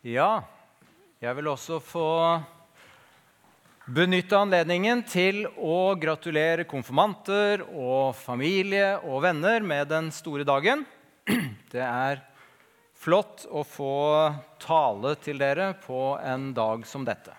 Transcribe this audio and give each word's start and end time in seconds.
Ja, 0.00 0.46
jeg 1.20 1.36
vil 1.36 1.48
også 1.50 1.76
få 1.84 2.06
benytte 3.84 4.38
anledningen 4.38 5.02
til 5.04 5.42
å 5.60 5.92
gratulere 6.00 6.64
konfirmanter 6.64 7.66
og 7.68 8.16
familie 8.16 8.94
og 9.04 9.20
venner 9.26 9.60
med 9.60 9.92
den 9.92 10.08
store 10.08 10.48
dagen. 10.48 10.86
Det 11.68 11.84
er 11.84 12.24
flott 12.96 13.44
å 13.52 13.60
få 13.60 13.92
tale 14.64 15.18
til 15.20 15.44
dere 15.44 15.74
på 15.84 16.16
en 16.16 16.54
dag 16.56 16.88
som 16.88 17.04
dette. 17.04 17.36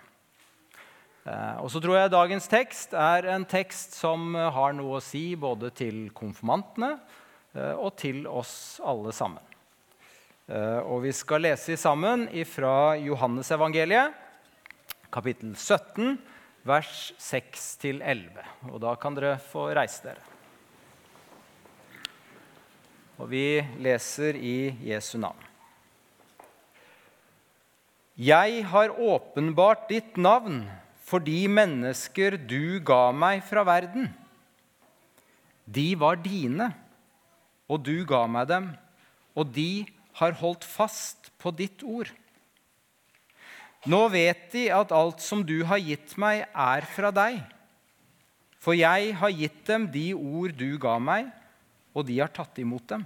Eh, 1.26 1.58
og 1.58 1.66
så 1.66 1.82
tror 1.82 1.98
jeg 1.98 2.14
dagens 2.14 2.46
tekst 2.46 2.94
er 2.94 3.26
en 3.34 3.42
tekst 3.42 3.98
som 3.98 4.36
har 4.38 4.78
noe 4.78 5.00
å 5.00 5.02
si 5.02 5.32
både 5.34 5.74
til 5.74 6.04
konfirmantene 6.14 6.94
eh, 6.94 7.74
og 7.74 7.96
til 7.98 8.22
oss 8.30 8.78
alle 8.86 9.10
sammen. 9.10 9.51
Eh, 10.50 10.80
og 10.82 11.04
vi 11.04 11.12
skal 11.14 11.44
lese 11.46 11.76
sammen 11.78 12.24
fra 12.50 12.96
Johannesevangeliet, 12.98 14.10
kapittel 15.14 15.54
17, 15.54 16.16
vers 16.66 17.12
6-11. 17.22 18.42
Og 18.72 18.80
da 18.82 18.96
kan 18.98 19.14
dere 19.14 19.36
få 19.38 19.68
reise 19.76 20.02
dere. 20.02 20.24
Og 23.22 23.30
vi 23.30 23.62
leser 23.78 24.34
i 24.34 24.72
Jesu 24.82 25.14
navn. 25.22 25.38
Jeg 28.18 28.64
har 28.68 28.92
åpenbart 28.98 29.86
ditt 29.88 30.18
navn 30.18 30.64
for 31.06 31.22
de 31.22 31.46
mennesker 31.48 32.34
du 32.36 32.80
ga 32.82 33.12
meg 33.14 33.44
fra 33.46 33.62
verden. 33.66 34.10
De 35.70 35.92
var 35.96 36.18
dine, 36.18 36.72
og 37.70 37.86
du 37.86 38.02
ga 38.04 38.26
meg 38.26 38.50
dem, 38.50 38.72
og 39.38 39.48
de 39.54 39.86
har 40.18 40.36
holdt 40.40 40.64
fast 40.68 41.30
på 41.40 41.52
ditt 41.56 41.82
ord. 41.82 42.10
Nå 43.88 44.04
vet 44.12 44.50
de 44.52 44.68
at 44.70 44.92
alt 44.94 45.22
som 45.24 45.42
du 45.42 45.62
har 45.66 45.80
gitt 45.82 46.14
meg, 46.20 46.44
er 46.54 46.86
fra 46.86 47.10
deg. 47.14 47.40
For 48.62 48.78
jeg 48.78 49.16
har 49.18 49.34
gitt 49.34 49.64
dem 49.66 49.88
de 49.90 50.12
ord 50.14 50.54
du 50.54 50.76
ga 50.78 50.98
meg, 51.02 51.32
og 51.92 52.06
de 52.06 52.20
har 52.20 52.30
tatt 52.30 52.60
imot 52.62 52.86
dem. 52.92 53.02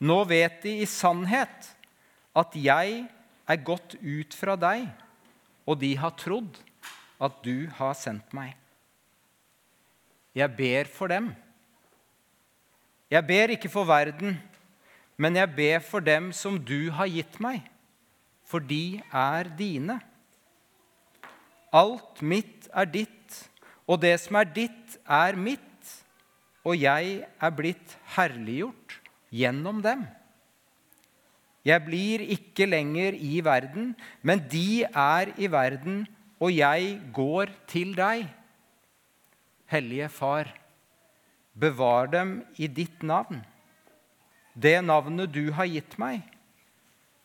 Nå 0.00 0.22
vet 0.30 0.62
de 0.62 0.78
i 0.80 0.88
sannhet 0.88 1.72
at 2.38 2.54
jeg 2.56 3.02
er 3.50 3.64
gått 3.66 3.96
ut 3.98 4.36
fra 4.38 4.54
deg, 4.56 4.86
og 5.66 5.80
de 5.82 5.90
har 5.98 6.14
trodd 6.16 6.60
at 7.20 7.42
du 7.44 7.66
har 7.76 7.96
sendt 7.98 8.30
meg. 8.36 8.54
Jeg 10.32 10.54
ber 10.56 10.88
for 10.88 11.10
dem. 11.10 11.32
Jeg 13.10 13.26
ber 13.26 13.52
ikke 13.56 13.72
for 13.72 13.88
verden, 13.88 14.38
men 15.20 15.36
jeg 15.36 15.52
ber 15.52 15.82
for 15.84 16.00
dem 16.00 16.30
som 16.32 16.56
du 16.56 16.88
har 16.96 17.10
gitt 17.12 17.36
meg, 17.44 17.60
for 18.48 18.64
de 18.64 19.02
er 19.12 19.50
dine. 19.58 19.98
Alt 21.76 22.22
mitt 22.24 22.70
er 22.72 22.88
ditt, 22.88 23.36
og 23.84 24.00
det 24.00 24.14
som 24.22 24.38
er 24.40 24.48
ditt, 24.48 24.96
er 25.04 25.36
mitt, 25.36 25.66
og 26.64 26.78
jeg 26.80 27.20
er 27.28 27.52
blitt 27.56 27.94
herliggjort 28.16 28.96
gjennom 29.34 29.84
dem. 29.84 30.06
Jeg 31.68 31.84
blir 31.84 32.24
ikke 32.32 32.70
lenger 32.70 33.12
i 33.12 33.44
verden, 33.44 33.92
men 34.24 34.40
de 34.48 34.86
er 34.88 35.34
i 35.36 35.52
verden, 35.52 36.06
og 36.40 36.56
jeg 36.56 36.96
går 37.12 37.52
til 37.68 37.92
deg. 37.98 38.24
Hellige 39.68 40.08
Far, 40.08 40.48
bevar 41.52 42.08
dem 42.08 42.38
i 42.56 42.70
ditt 42.72 43.04
navn 43.04 43.44
det 44.60 44.80
navnet 44.84 45.32
du 45.32 45.50
har 45.56 45.68
gitt 45.70 45.96
meg, 46.00 46.24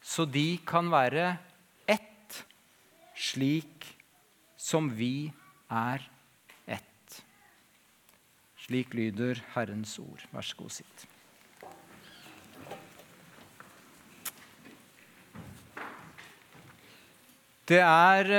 så 0.05 0.25
de 0.29 0.55
kan 0.67 0.91
være 0.93 1.35
ett, 1.89 2.43
slik 3.17 3.87
som 4.59 4.87
vi 4.95 5.31
er 5.71 6.05
ett. 6.69 7.19
Slik 8.65 8.95
lyder 8.97 9.41
Herrens 9.55 9.97
ord. 9.99 10.23
Vær 10.31 10.45
så 10.45 10.61
god, 10.61 10.77
sitt. 10.79 11.07
Det 17.65 17.81
er 17.81 18.29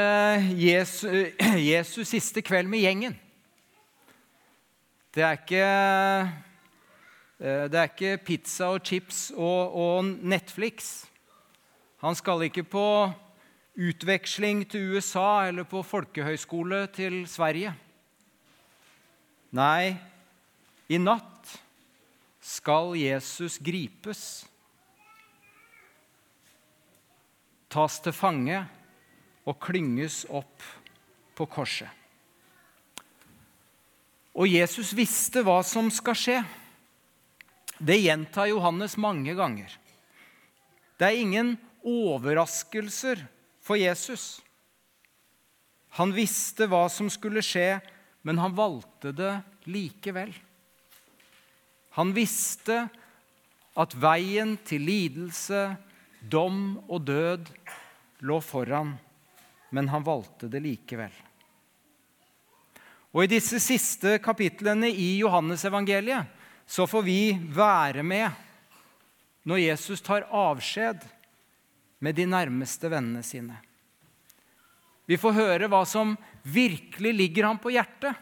Jesus, 0.55 1.05
eh, 1.11 1.63
Jesus 1.73 2.15
siste 2.15 2.43
kveld 2.47 2.71
med 2.71 2.85
gjengen. 2.85 3.17
Det 5.11 5.25
er 5.25 5.39
ikke 5.41 6.46
det 7.39 7.77
er 7.77 7.91
ikke 7.91 8.17
pizza 8.25 8.71
og 8.73 8.81
chips 8.87 9.31
og, 9.37 9.75
og, 9.77 10.05
Netflix. 10.05 11.05
Han 12.01 12.17
skal 12.17 12.47
ikke 12.47 12.65
på 12.65 12.87
utveksling 13.77 14.65
til 14.71 14.97
USA 14.97 15.49
eller 15.49 15.69
på 15.69 15.83
folkehøyskole 15.85 16.87
til 16.97 17.27
Sverige. 17.29 17.75
Nei, 19.53 19.97
i 20.89 20.99
natt 21.01 21.53
skal 22.41 22.95
Jesus 22.97 23.59
gripes, 23.61 24.47
tas 27.69 28.01
til 28.01 28.15
fange 28.17 28.63
og 29.47 29.59
klynges 29.61 30.25
opp 30.31 30.65
på 31.37 31.47
korset. 31.51 31.91
Og 34.37 34.49
Jesus 34.49 34.93
visste 34.97 35.43
hva 35.45 35.63
som 35.65 35.89
skal 35.93 36.17
skje. 36.17 36.39
Det 37.79 37.97
gjentar 38.01 38.47
Johannes 38.47 38.97
mange 38.97 39.35
ganger. 39.37 39.73
Det 40.97 41.05
er 41.05 41.21
ingen 41.21 41.57
overraskelser 41.85 43.21
for 43.61 43.77
Jesus. 43.77 44.41
Han 46.01 46.15
visste 46.17 46.69
hva 46.71 46.87
som 46.93 47.11
skulle 47.13 47.45
skje, 47.45 47.79
men 48.25 48.41
han 48.41 48.57
valgte 48.57 49.13
det 49.17 49.35
likevel. 49.69 50.33
Han 51.97 52.13
visste 52.17 52.87
at 53.77 53.95
veien 54.01 54.57
til 54.65 54.85
lidelse, 54.89 55.77
dom 56.21 56.79
og 56.89 57.05
død 57.07 57.49
lå 58.27 58.41
foran, 58.45 58.95
men 59.71 59.89
han 59.93 60.05
valgte 60.05 60.49
det 60.53 60.63
likevel. 60.65 61.13
Og 63.17 63.25
I 63.25 63.31
disse 63.37 63.61
siste 63.63 64.19
kapitlene 64.21 64.91
i 64.93 65.17
Johannesevangeliet 65.21 66.36
så 66.67 66.87
får 66.87 67.03
vi 67.07 67.21
være 67.55 68.03
med 68.03 68.31
når 69.47 69.63
Jesus 69.63 70.03
tar 70.03 70.27
avskjed 70.35 71.05
med 72.03 72.19
de 72.19 72.27
nærmeste 72.27 72.91
vennene 72.91 73.23
sine. 73.25 73.61
Vi 75.07 75.19
får 75.21 75.37
høre 75.37 75.69
hva 75.71 75.85
som 75.87 76.17
virkelig 76.43 77.13
ligger 77.15 77.47
ham 77.47 77.61
på 77.63 77.71
hjertet. 77.71 78.19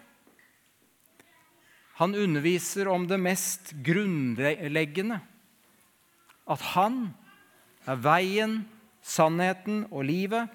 Han 1.96 2.16
underviser 2.18 2.90
om 2.92 3.06
det 3.08 3.20
mest 3.22 3.72
grunnleggende. 3.86 5.22
At 6.44 6.60
han 6.74 7.06
er 7.88 8.00
veien, 8.04 8.58
sannheten 9.00 9.86
og 9.88 10.04
livet. 10.10 10.52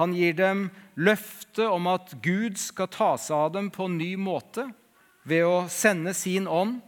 Han 0.00 0.16
gir 0.16 0.34
dem 0.34 0.66
løfte 0.98 1.68
om 1.70 1.86
at 1.92 2.16
Gud 2.24 2.58
skal 2.58 2.90
ta 2.90 3.12
seg 3.20 3.36
av 3.36 3.54
dem 3.54 3.70
på 3.70 3.86
en 3.86 3.98
ny 4.00 4.14
måte 4.18 4.66
ved 5.22 5.44
å 5.46 5.56
sende 5.72 6.14
sin 6.16 6.48
ånd. 6.48 6.80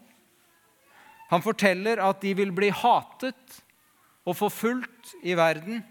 Han 1.33 1.45
forteller 1.45 2.01
at 2.05 2.21
de 2.25 2.35
vil 2.37 2.53
bli 2.53 2.69
hatet 2.75 3.61
og 4.29 4.37
forfulgt 4.39 5.15
i 5.25 5.35
verden. 5.39 5.83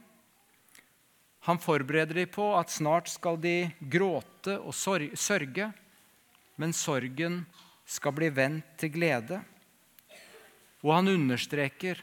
Han 1.49 1.57
forbereder 1.61 2.21
dem 2.21 2.29
på 2.29 2.51
at 2.57 2.69
snart 2.69 3.09
skal 3.09 3.39
de 3.41 3.71
gråte 3.81 4.59
og 4.61 4.75
sørge, 4.77 5.71
men 6.61 6.75
sorgen 6.77 7.41
skal 7.89 8.13
bli 8.13 8.29
vendt 8.29 8.75
til 8.81 8.93
glede. 8.93 9.41
Og 10.85 10.93
han 10.93 11.09
understreker 11.09 11.99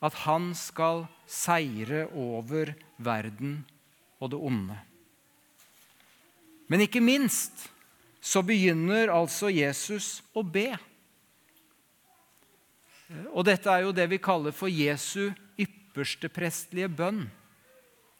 at 0.00 0.16
han 0.24 0.54
skal 0.56 1.04
seire 1.28 2.06
over 2.16 2.72
verden 2.96 3.60
og 4.20 4.32
det 4.32 4.40
onde. 4.40 4.78
Men 6.70 6.84
ikke 6.86 7.02
minst 7.04 7.66
så 8.20 8.42
begynner 8.44 9.12
altså 9.12 9.48
Jesus 9.52 10.20
å 10.36 10.44
be. 10.44 10.68
Og 13.32 13.42
dette 13.48 13.70
er 13.72 13.86
jo 13.86 13.94
det 13.96 14.06
vi 14.12 14.20
kaller 14.22 14.54
for 14.54 14.70
Jesu 14.70 15.32
ypperste 15.58 16.30
prestlige 16.32 16.90
bønn. 16.92 17.24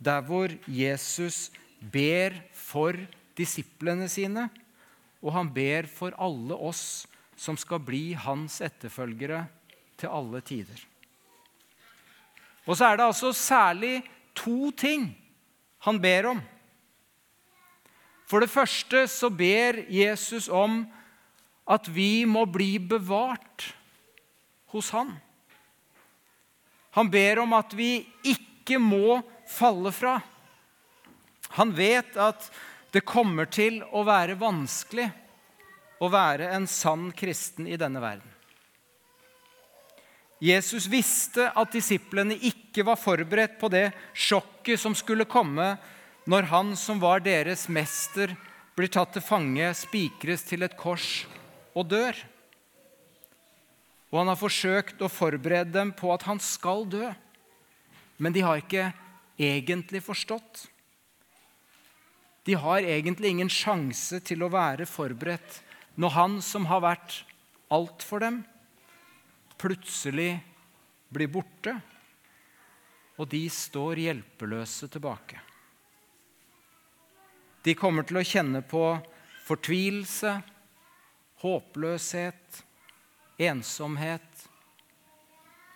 Der 0.00 0.24
hvor 0.24 0.50
Jesus 0.66 1.50
ber 1.80 2.34
for 2.56 2.96
disiplene 3.36 4.08
sine, 4.10 4.48
og 5.20 5.34
han 5.36 5.50
ber 5.52 5.88
for 5.92 6.16
alle 6.16 6.56
oss 6.56 7.04
som 7.40 7.56
skal 7.60 7.80
bli 7.84 8.12
hans 8.16 8.58
etterfølgere 8.64 9.44
til 10.00 10.12
alle 10.12 10.40
tider. 10.44 10.80
Og 12.68 12.76
så 12.76 12.88
er 12.90 12.98
det 12.98 13.06
altså 13.06 13.32
særlig 13.36 14.00
to 14.36 14.70
ting 14.76 15.10
han 15.84 16.00
ber 16.00 16.32
om. 16.34 16.40
For 18.30 18.42
det 18.42 18.52
første 18.52 19.08
så 19.10 19.26
ber 19.34 19.82
Jesus 19.90 20.46
om 20.46 20.84
at 21.70 21.88
vi 21.90 22.22
må 22.30 22.44
bli 22.46 22.76
bevart 22.78 23.72
hos 24.70 24.92
han. 24.94 25.16
Han 26.94 27.10
ber 27.10 27.42
om 27.42 27.54
at 27.58 27.74
vi 27.74 28.04
ikke 28.26 28.78
må 28.82 29.18
falle 29.50 29.90
fra. 29.94 30.20
Han 31.58 31.74
vet 31.74 32.14
at 32.18 32.50
det 32.94 33.06
kommer 33.06 33.50
til 33.50 33.80
å 33.82 34.02
være 34.06 34.38
vanskelig 34.38 35.08
å 36.00 36.08
være 36.10 36.52
en 36.54 36.66
sann 36.70 37.10
kristen 37.14 37.66
i 37.66 37.78
denne 37.78 38.02
verden. 38.02 38.26
Jesus 40.40 40.86
visste 40.88 41.50
at 41.50 41.74
disiplene 41.74 42.38
ikke 42.48 42.86
var 42.86 42.96
forberedt 42.96 43.58
på 43.60 43.68
det 43.74 43.90
sjokket 44.16 44.80
som 44.80 44.94
skulle 44.96 45.28
komme 45.28 45.74
når 46.28 46.48
han 46.50 46.74
som 46.76 47.00
var 47.00 47.22
deres 47.24 47.66
mester, 47.72 48.34
blir 48.76 48.90
tatt 48.92 49.14
til 49.16 49.24
fange, 49.24 49.72
spikres 49.76 50.44
til 50.48 50.64
et 50.64 50.76
kors 50.78 51.24
og 51.76 51.88
dør. 51.90 52.16
Og 54.10 54.22
han 54.22 54.30
har 54.32 54.40
forsøkt 54.40 55.02
å 55.02 55.10
forberede 55.12 55.72
dem 55.74 55.92
på 55.96 56.10
at 56.14 56.26
han 56.26 56.40
skal 56.42 56.86
dø. 56.90 57.10
Men 58.20 58.34
de 58.34 58.44
har 58.44 58.60
ikke 58.60 58.90
egentlig 59.40 60.02
forstått. 60.04 60.66
De 62.44 62.56
har 62.58 62.84
egentlig 62.84 63.34
ingen 63.34 63.52
sjanse 63.52 64.20
til 64.24 64.42
å 64.42 64.52
være 64.52 64.88
forberedt 64.88 65.60
når 66.00 66.16
han 66.16 66.38
som 66.44 66.66
har 66.70 66.82
vært 66.84 67.20
alt 67.70 68.02
for 68.06 68.22
dem, 68.24 68.40
plutselig 69.60 70.40
blir 71.12 71.30
borte, 71.30 71.74
og 73.20 73.28
de 73.30 73.42
står 73.52 74.00
hjelpeløse 74.06 74.88
tilbake. 74.90 75.49
De 77.60 77.74
kommer 77.76 78.06
til 78.08 78.20
å 78.20 78.24
kjenne 78.24 78.62
på 78.64 78.84
fortvilelse, 79.44 80.38
håpløshet, 81.42 82.60
ensomhet, 83.40 84.46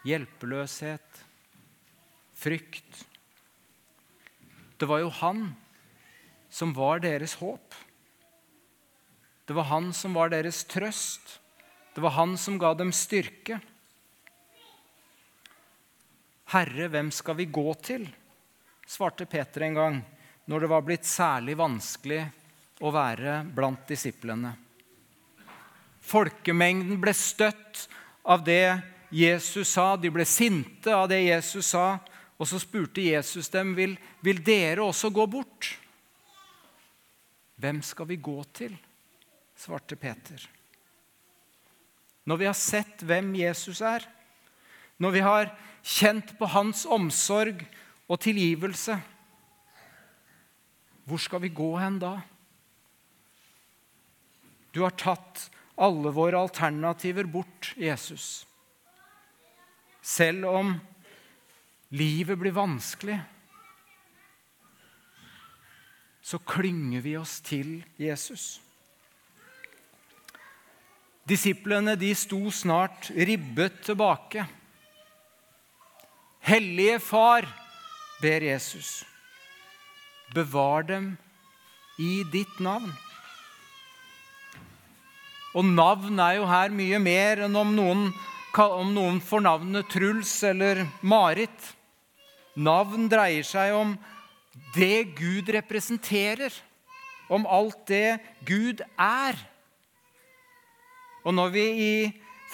hjelpeløshet, 0.09 1.21
frykt. 2.37 3.05
Det 4.81 4.89
var 4.89 5.05
jo 5.05 5.13
han 5.21 5.45
som 6.53 6.73
var 6.77 7.05
deres 7.05 7.37
håp. 7.41 7.77
Det 9.45 9.57
var 9.57 9.69
han 9.69 9.93
som 9.93 10.17
var 10.17 10.33
deres 10.33 10.63
trøst. 10.69 11.39
Det 11.95 12.01
var 12.05 12.17
han 12.17 12.37
som 12.41 12.57
ga 12.59 12.73
dem 12.79 12.93
styrke. 12.97 13.61
Herre, 16.55 16.89
hvem 16.89 17.11
skal 17.13 17.37
vi 17.41 17.51
gå 17.53 17.69
til? 17.85 18.09
svarte 18.85 19.25
Peter 19.25 19.65
en 19.65 19.75
gang 19.79 20.03
når 20.51 20.65
det 20.65 20.71
var 20.71 20.85
blitt 20.85 21.09
særlig 21.09 21.57
vanskelig 21.59 22.21
å 22.85 22.93
være 22.93 23.43
blant 23.55 23.87
disiplene. 23.89 24.53
Folkemengden 26.05 26.99
ble 27.01 27.15
støtt 27.17 27.87
av 28.29 28.45
det 28.45 28.77
Jesus 29.15 29.71
sa. 29.77 29.95
De 29.97 30.11
ble 30.13 30.27
sinte 30.29 30.93
av 30.93 31.09
det 31.09 31.23
Jesus 31.25 31.73
sa. 31.73 31.97
Og 32.37 32.49
så 32.51 32.59
spurte 32.61 33.05
Jesus 33.05 33.49
dem, 33.49 33.73
vil, 33.79 33.95
vil 34.21 34.43
dere 34.45 34.85
også 34.85 35.09
gå 35.15 35.25
bort? 35.31 35.71
Hvem 37.57 37.81
skal 37.87 38.11
vi 38.11 38.21
gå 38.21 38.41
til? 38.53 38.75
svarte 39.65 39.97
Peter. 39.97 40.49
Når 42.25 42.41
vi 42.41 42.49
har 42.49 42.57
sett 42.59 43.03
hvem 43.05 43.35
Jesus 43.39 43.81
er, 43.85 44.05
når 45.01 45.15
vi 45.15 45.23
har 45.25 45.51
kjent 45.85 46.35
på 46.39 46.49
hans 46.53 46.85
omsorg 46.85 47.63
og 48.09 48.21
tilgivelse, 48.25 48.97
hvor 51.05 51.21
skal 51.21 51.43
vi 51.45 51.53
gå 51.53 51.75
hen 51.79 51.99
da? 52.01 52.17
Du 54.73 54.83
har 54.83 54.97
tatt 54.99 55.49
alle 55.79 56.11
våre 56.15 56.41
alternativer 56.41 57.29
bort, 57.31 57.73
Jesus. 57.77 58.47
Selv 60.05 60.49
om 60.51 60.75
livet 61.95 62.39
blir 62.41 62.55
vanskelig, 62.57 63.21
så 66.25 66.41
klynger 66.41 67.05
vi 67.05 67.17
oss 67.21 67.39
til 67.45 67.83
Jesus. 68.01 68.59
Disiplene 71.29 71.95
de 72.01 72.11
sto 72.17 72.41
snart 72.53 73.11
ribbet 73.17 73.83
tilbake. 73.87 74.45
Hellige 76.45 76.99
Far, 77.01 77.47
ber 78.21 78.45
Jesus, 78.45 79.05
bevar 80.33 80.87
dem 80.89 81.17
i 82.01 82.23
ditt 82.33 82.61
navn. 82.63 82.91
Og 85.55 85.67
navn 85.69 86.19
er 86.19 86.41
jo 86.41 86.49
her 86.51 86.73
mye 86.75 86.99
mer 86.99 87.45
enn 87.47 87.55
om 87.59 87.71
noen, 87.77 88.09
om 88.59 88.91
noen 88.95 89.21
får 89.23 89.45
navnet 89.45 89.91
Truls 89.93 90.33
eller 90.47 90.83
Marit. 91.03 91.71
Navn 92.55 93.07
dreier 93.11 93.47
seg 93.47 93.75
om 93.75 93.95
det 94.75 95.15
Gud 95.19 95.51
representerer, 95.55 96.51
om 97.31 97.47
alt 97.47 97.87
det 97.91 98.19
Gud 98.47 98.83
er. 98.99 99.39
Og 101.25 101.35
når 101.35 101.55
vi 101.55 101.65
i 101.87 101.95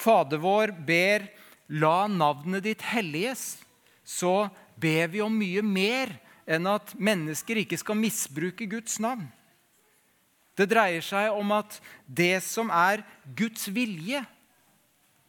Fader 0.01 0.41
vår 0.41 0.71
ber 0.85 1.27
'la 1.69 2.07
navnet 2.07 2.63
ditt 2.63 2.81
helliges', 2.81 3.61
så 4.05 4.49
ber 4.77 5.07
vi 5.07 5.21
om 5.21 5.33
mye 5.33 5.61
mer 5.61 6.09
enn 6.51 6.67
at 6.67 6.93
mennesker 6.99 7.61
ikke 7.61 7.79
skal 7.79 7.99
misbruke 7.99 8.67
Guds 8.69 8.99
navn. 9.03 9.27
Det 10.57 10.67
dreier 10.69 11.03
seg 11.05 11.31
om 11.33 11.53
at 11.55 11.77
det 12.05 12.41
som 12.43 12.71
er 12.75 13.05
Guds 13.37 13.69
vilje, 13.71 14.19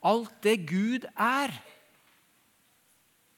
alt 0.02 0.34
det 0.42 0.56
Gud 0.66 1.06
er, 1.14 1.54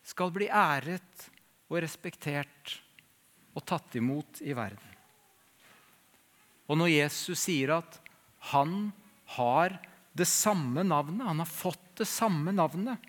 skal 0.04 0.32
bli 0.32 0.48
æret 0.48 1.28
og 1.69 1.81
respektert 1.84 2.78
og 3.54 3.64
tatt 3.69 3.96
imot 4.00 4.40
i 4.44 4.56
verden. 4.56 4.90
Og 6.69 6.81
når 6.81 6.92
Jesus 6.94 7.44
sier 7.44 7.76
at 7.76 8.00
han 8.52 8.88
har 9.36 9.76
det 10.16 10.26
samme 10.28 10.84
navnet, 10.86 11.26
han 11.26 11.42
har 11.42 11.50
fått 11.50 12.00
det 12.00 12.08
samme 12.08 12.52
navnet, 12.54 13.00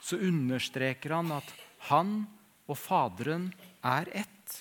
så 0.00 0.20
understreker 0.20 1.16
han 1.16 1.32
at 1.38 1.48
han 1.88 2.20
og 2.68 2.76
Faderen 2.76 3.48
er 3.88 4.12
ett. 4.24 4.60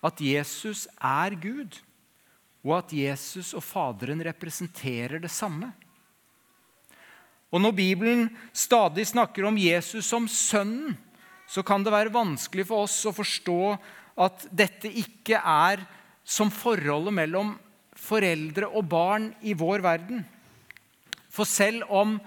At 0.00 0.20
Jesus 0.24 0.86
er 0.96 1.36
Gud, 1.36 1.76
og 2.64 2.74
at 2.78 2.92
Jesus 2.96 3.52
og 3.56 3.64
Faderen 3.64 4.22
representerer 4.24 5.20
det 5.20 5.32
samme. 5.32 5.70
Og 7.50 7.60
Når 7.60 7.72
Bibelen 7.74 8.28
stadig 8.52 9.08
snakker 9.10 9.48
om 9.48 9.58
Jesus 9.58 10.06
som 10.06 10.28
Sønnen, 10.28 10.96
så 11.50 11.64
kan 11.66 11.82
det 11.82 11.92
være 11.92 12.14
vanskelig 12.14 12.68
for 12.68 12.86
oss 12.86 12.94
å 13.10 13.14
forstå 13.14 13.62
at 14.22 14.44
dette 14.54 14.86
ikke 14.86 15.40
er 15.40 15.82
som 16.22 16.52
forholdet 16.54 17.16
mellom 17.16 17.56
foreldre 17.98 18.68
og 18.70 18.86
barn 18.86 19.32
i 19.42 19.56
vår 19.58 19.82
verden. 19.82 20.22
For 21.30 21.48
selv 21.48 21.90
om 21.90 22.20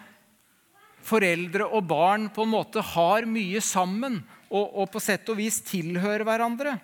foreldre 1.03 1.69
og 1.71 1.87
barn 1.87 2.27
på 2.33 2.43
en 2.43 2.51
måte 2.51 2.83
har 2.93 3.27
mye 3.29 3.61
sammen 3.63 4.19
og, 4.53 4.65
og 4.83 4.89
på 4.93 5.01
sett 5.01 5.29
og 5.33 5.39
vis 5.39 5.59
tilhører 5.65 6.25
hverandre, 6.27 6.77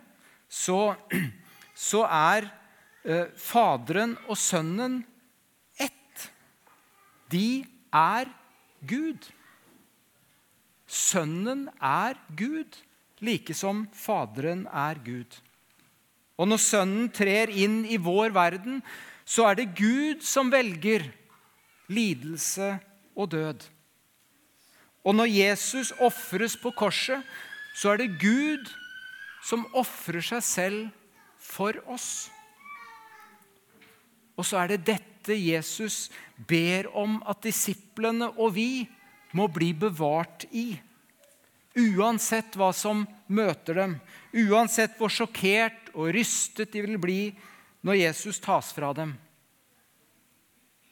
så, 0.50 0.96
så 1.90 2.04
er 2.10 2.50
eh, 3.06 3.28
Faderen 3.38 4.16
og 4.28 4.40
Sønnen 4.42 5.04
ett. 5.78 6.30
De 7.30 7.62
er 7.94 8.32
Gud. 8.90 9.30
Sønnen 10.90 11.68
er 11.78 12.18
Gud, 12.34 12.80
like 13.22 13.54
som 13.54 13.86
Faderen 13.94 14.66
er 14.74 14.98
Gud. 15.06 15.38
Og 16.40 16.48
når 16.50 16.62
Sønnen 16.64 17.10
trer 17.14 17.52
inn 17.52 17.84
i 17.86 18.00
vår 18.02 18.32
verden, 18.34 18.80
så 19.28 19.52
er 19.52 19.60
det 19.60 19.74
Gud 19.78 20.24
som 20.26 20.50
velger 20.50 21.04
lidelse 21.92 22.78
og 23.14 23.30
død. 23.36 23.68
Og 25.06 25.16
når 25.16 25.30
Jesus 25.32 25.92
ofres 26.02 26.56
på 26.60 26.72
korset, 26.76 27.22
så 27.80 27.94
er 27.94 28.02
det 28.02 28.20
Gud 28.20 28.68
som 29.46 29.64
ofrer 29.78 30.24
seg 30.26 30.44
selv 30.44 30.82
for 31.40 31.78
oss. 31.88 32.28
Og 34.36 34.48
så 34.48 34.60
er 34.60 34.74
det 34.74 34.86
dette 34.90 35.36
Jesus 35.36 36.10
ber 36.50 36.90
om 36.98 37.20
at 37.28 37.44
disiplene 37.46 38.32
og 38.36 38.56
vi 38.58 38.84
må 39.36 39.48
bli 39.52 39.72
bevart 39.78 40.48
i. 40.52 40.74
Uansett 41.80 42.58
hva 42.60 42.74
som 42.76 43.06
møter 43.32 43.78
dem, 43.78 43.96
uansett 44.50 44.98
hvor 45.00 45.12
sjokkert 45.14 45.92
og 45.94 46.12
rystet 46.16 46.74
de 46.74 46.84
vil 46.84 47.00
bli 47.00 47.22
når 47.86 48.02
Jesus 48.02 48.42
tas 48.44 48.74
fra 48.76 48.92
dem 48.98 49.16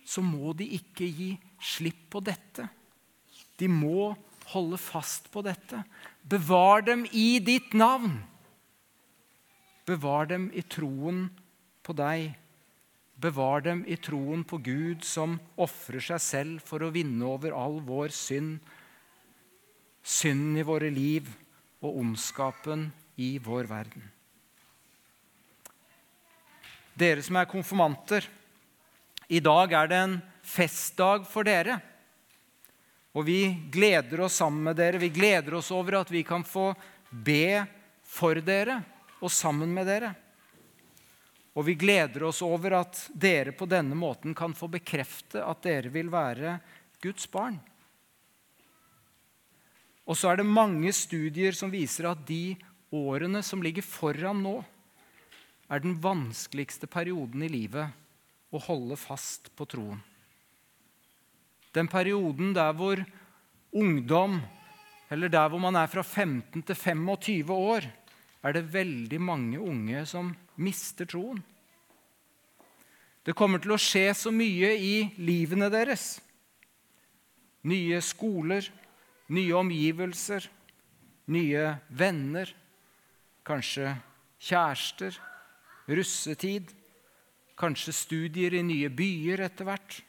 så 0.07 0.23
må 0.23 0.53
de 0.55 0.69
ikke 0.77 1.07
gi 1.11 1.33
slipp 1.59 2.07
på 2.13 2.21
dette. 2.23 2.63
De 3.59 3.67
må 3.67 4.13
holde 4.53 4.79
fast 4.79 5.27
på 5.33 5.43
dette. 5.43 5.81
Bevar 6.27 6.83
dem 6.83 7.05
i 7.11 7.39
ditt 7.39 7.73
navn. 7.73 8.19
Bevar 9.87 10.27
dem 10.27 10.49
i 10.51 10.63
troen 10.67 11.29
på 11.85 11.95
deg. 11.95 12.33
Bevar 13.17 13.63
dem 13.63 13.85
i 13.87 13.95
troen 13.95 14.43
på 14.43 14.59
Gud, 14.61 15.05
som 15.07 15.39
ofrer 15.55 16.03
seg 16.03 16.21
selv 16.21 16.67
for 16.67 16.83
å 16.83 16.91
vinne 16.93 17.23
over 17.25 17.55
all 17.55 17.79
vår 17.85 18.11
synd, 18.13 18.59
synden 20.03 20.59
i 20.59 20.67
våre 20.67 20.91
liv 20.93 21.31
og 21.81 21.97
ondskapen 22.03 22.89
i 23.17 23.37
vår 23.41 23.69
verden. 23.71 24.03
Dere 26.97 27.23
som 27.25 27.39
er 27.39 27.49
konfirmanter, 27.49 28.25
i 29.29 29.39
dag 29.43 29.73
er 29.75 29.89
det 29.89 29.97
en 30.01 30.17
festdag 30.45 31.25
for 31.29 31.47
dere. 31.47 31.79
Og 33.17 33.25
vi 33.25 33.49
gleder 33.73 34.21
oss 34.27 34.37
sammen 34.37 34.61
med 34.67 34.77
dere. 34.77 35.01
Vi 35.01 35.09
gleder 35.09 35.57
oss 35.57 35.71
over 35.73 36.03
at 36.03 36.11
vi 36.13 36.21
kan 36.23 36.43
få 36.45 36.69
be 37.09 37.65
for 38.05 38.37
dere 38.45 38.77
og 39.17 39.31
sammen 39.33 39.71
med 39.73 39.89
dere. 39.89 40.11
Og 41.57 41.65
vi 41.65 41.73
gleder 41.73 42.27
oss 42.27 42.43
over 42.45 42.75
at 42.77 42.99
dere 43.17 43.55
på 43.57 43.65
denne 43.65 43.97
måten 43.97 44.35
kan 44.37 44.53
få 44.53 44.69
bekrefte 44.69 45.41
at 45.41 45.63
dere 45.65 45.89
vil 45.89 46.11
være 46.13 46.59
Guds 47.01 47.25
barn. 47.33 47.57
Og 50.05 50.13
så 50.13 50.29
er 50.29 50.39
det 50.39 50.45
mange 50.47 50.93
studier 50.93 51.57
som 51.57 51.73
viser 51.73 52.11
at 52.11 52.21
de 52.29 52.53
årene 52.93 53.41
som 53.43 53.65
ligger 53.65 53.83
foran 53.83 54.43
nå, 54.45 54.59
er 55.67 55.81
den 55.83 55.97
vanskeligste 55.99 56.87
perioden 56.87 57.41
i 57.43 57.49
livet 57.51 58.53
å 58.53 58.61
holde 58.69 58.95
fast 58.95 59.49
på 59.57 59.65
troen. 59.67 59.99
Den 61.77 61.89
perioden 61.89 62.55
der 62.57 62.73
hvor 62.73 62.97
ungdom, 63.71 64.39
eller 65.13 65.29
der 65.29 65.49
hvor 65.49 65.61
man 65.61 65.75
er 65.77 65.85
fra 65.91 66.01
15 66.01 66.63
til 66.63 66.75
25 66.75 67.53
år, 67.53 67.85
er 68.43 68.51
det 68.51 68.73
veldig 68.73 69.19
mange 69.21 69.59
unge 69.59 70.05
som 70.05 70.31
mister 70.57 71.05
troen. 71.05 71.43
Det 73.25 73.35
kommer 73.35 73.59
til 73.59 73.75
å 73.75 73.81
skje 73.81 74.07
så 74.15 74.31
mye 74.31 74.71
i 74.79 74.93
livene 75.19 75.67
deres. 75.69 76.15
Nye 77.67 77.99
skoler, 78.01 78.63
nye 79.35 79.55
omgivelser, 79.59 80.47
nye 81.35 81.65
venner, 81.89 82.53
kanskje 83.43 83.91
kjærester, 84.39 85.17
russetid, 85.91 86.71
kanskje 87.59 87.93
studier 87.93 88.55
i 88.55 88.63
nye 88.63 88.89
byer 88.93 89.43
etter 89.49 89.67
hvert. 89.67 89.99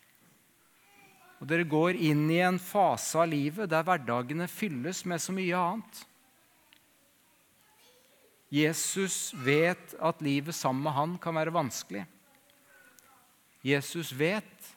Og 1.39 1.47
dere 1.47 1.67
går 1.69 1.99
inn 2.03 2.27
i 2.35 2.41
en 2.43 2.59
fase 2.59 3.19
av 3.23 3.31
livet 3.31 3.71
der 3.71 3.85
hverdagene 3.87 4.49
fylles 4.51 5.05
med 5.07 5.23
så 5.23 5.35
mye 5.35 5.59
annet. 5.59 6.01
Jesus 8.49 9.35
vet 9.45 9.93
at 10.01 10.23
livet 10.25 10.57
sammen 10.57 10.87
med 10.87 10.97
han 10.97 11.17
kan 11.21 11.37
være 11.37 11.55
vanskelig. 11.55 12.07
Jesus 13.67 14.15
vet 14.17 14.73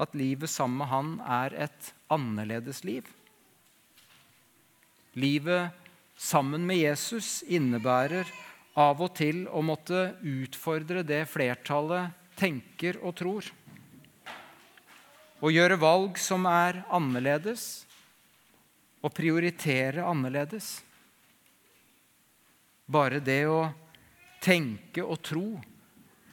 at 0.00 0.14
livet 0.16 0.50
sammen 0.50 0.80
med 0.80 0.88
han 0.88 1.10
er 1.20 1.56
et 1.68 1.90
annerledes 2.10 2.80
liv. 2.88 3.04
Livet 5.18 5.74
sammen 6.16 6.64
med 6.66 6.80
Jesus 6.80 7.42
innebærer 7.42 8.28
av 8.78 9.02
og 9.02 9.12
til 9.18 9.44
å 9.50 9.60
måtte 9.66 10.14
utfordre 10.22 11.02
det 11.04 11.24
flertallet 11.28 12.16
tenker 12.40 13.00
og 13.04 13.16
tror. 13.18 13.50
Å 15.40 15.48
gjøre 15.48 15.78
valg 15.80 16.18
som 16.20 16.44
er 16.48 16.82
annerledes, 16.92 17.86
Å 19.00 19.08
prioritere 19.08 20.02
annerledes. 20.04 20.82
Bare 22.84 23.16
det 23.24 23.46
å 23.48 23.70
tenke 24.44 25.00
og 25.00 25.22
tro 25.24 25.46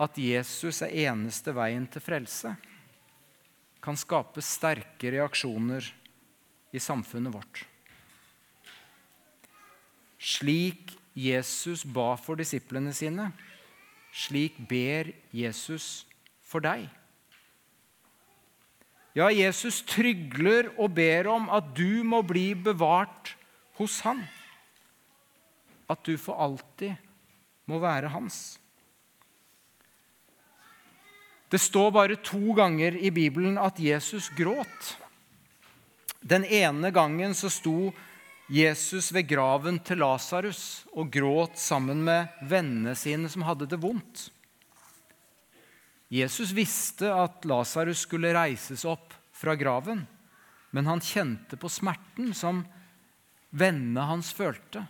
at 0.03 0.19
Jesus 0.19 0.81
er 0.83 0.91
eneste 1.07 1.53
veien 1.55 1.85
til 1.87 2.03
frelse, 2.03 2.51
kan 3.79 3.95
skape 3.95 4.43
sterke 4.43 5.13
reaksjoner 5.15 5.87
i 6.75 6.83
samfunnet 6.83 7.37
vårt. 7.37 7.63
Slik 10.19 10.91
Jesus 11.15 11.85
ba 11.87 12.17
for 12.19 12.35
disiplene 12.35 12.91
sine, 12.91 13.31
slik 14.11 14.59
ber 14.67 15.13
Jesus 15.31 16.03
for 16.43 16.67
deg. 16.67 16.89
Ja, 19.17 19.31
Jesus 19.33 19.81
trygler 19.89 20.69
og 20.77 20.93
ber 20.97 21.29
om 21.33 21.47
at 21.49 21.71
du 21.77 22.03
må 22.05 22.21
bli 22.21 22.51
bevart 22.53 23.33
hos 23.79 24.01
Han 24.05 24.21
at 25.87 26.03
du 26.03 26.17
for 26.19 26.39
alltid 26.43 26.97
må 27.67 27.79
være 27.83 28.11
hans. 28.11 28.57
Det 31.47 31.59
står 31.63 31.93
bare 31.95 32.19
to 32.19 32.51
ganger 32.55 32.97
i 32.99 33.11
Bibelen 33.15 33.55
at 33.59 33.79
Jesus 33.79 34.27
gråt. 34.35 34.97
Den 36.19 36.43
ene 36.43 36.91
gangen 36.91 37.35
så 37.37 37.47
sto 37.51 37.93
Jesus 38.51 39.13
ved 39.15 39.27
graven 39.27 39.79
til 39.79 40.01
Lasarus 40.03 40.83
og 40.91 41.11
gråt 41.11 41.55
sammen 41.59 42.03
med 42.03 42.35
vennene 42.47 42.95
sine 42.99 43.31
som 43.31 43.47
hadde 43.47 43.67
det 43.71 43.79
vondt. 43.79 44.27
Jesus 46.07 46.53
visste 46.55 47.09
at 47.11 47.45
Lasarus 47.45 48.05
skulle 48.05 48.31
reises 48.35 48.85
opp 48.87 49.13
fra 49.35 49.55
graven, 49.59 50.05
men 50.71 50.87
han 50.87 51.03
kjente 51.03 51.59
på 51.59 51.69
smerten 51.71 52.33
som 52.35 52.63
vennene 53.51 54.05
hans 54.07 54.31
følte 54.35 54.85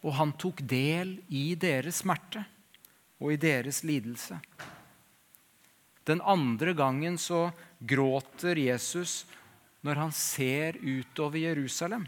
og 0.00 0.16
han 0.16 0.32
tok 0.40 0.62
del 0.64 1.18
i 1.28 1.54
deres 1.60 2.00
smerte 2.02 2.42
og 3.20 3.34
i 3.34 3.40
deres 3.40 3.82
lidelse. 3.84 4.38
Den 6.08 6.22
andre 6.24 6.72
gangen 6.74 7.18
så 7.20 7.50
gråter 7.78 8.58
Jesus 8.58 9.24
når 9.84 10.00
han 10.06 10.14
ser 10.16 10.78
utover 10.80 11.40
Jerusalem 11.42 12.06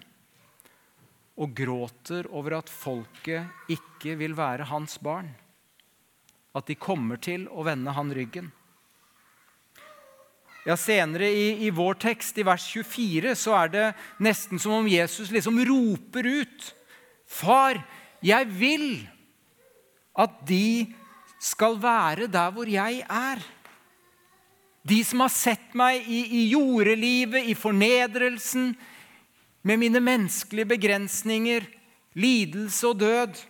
og 1.42 1.54
gråter 1.56 2.28
over 2.32 2.58
at 2.60 2.72
folket 2.72 3.72
ikke 3.72 4.16
vil 4.20 4.34
være 4.36 4.68
hans 4.68 4.98
barn. 5.00 5.30
At 6.52 6.68
de 6.68 6.76
kommer 6.76 7.20
til 7.22 7.46
å 7.48 7.64
vende 7.66 7.94
han 7.96 8.12
ryggen. 8.12 8.50
Ja, 10.62 10.76
Senere 10.78 11.26
i, 11.26 11.66
i, 11.66 11.70
vår 11.74 11.96
tekst, 12.04 12.36
i 12.38 12.44
vers 12.46 12.68
24, 12.70 13.34
så 13.38 13.56
er 13.64 13.72
det 13.72 13.86
nesten 14.22 14.60
som 14.62 14.76
om 14.76 14.86
Jesus 14.90 15.32
liksom 15.34 15.58
roper 15.66 16.28
ut 16.28 16.70
Far, 17.32 17.78
jeg 18.20 18.44
vil 18.52 18.88
at 20.20 20.34
de 20.44 20.92
skal 21.40 21.78
være 21.80 22.28
der 22.28 22.50
hvor 22.52 22.68
jeg 22.68 23.00
er. 23.08 23.40
De 24.84 24.98
som 25.06 25.22
har 25.24 25.32
sett 25.32 25.72
meg 25.78 26.04
i, 26.04 26.20
i 26.20 26.42
jordelivet, 26.52 27.46
i 27.48 27.54
fornedrelsen, 27.56 28.74
med 29.62 29.78
mine 29.78 30.02
menneskelige 30.02 30.72
begrensninger, 30.74 31.64
lidelse 32.18 32.88
og 32.90 33.00
død. 33.00 33.40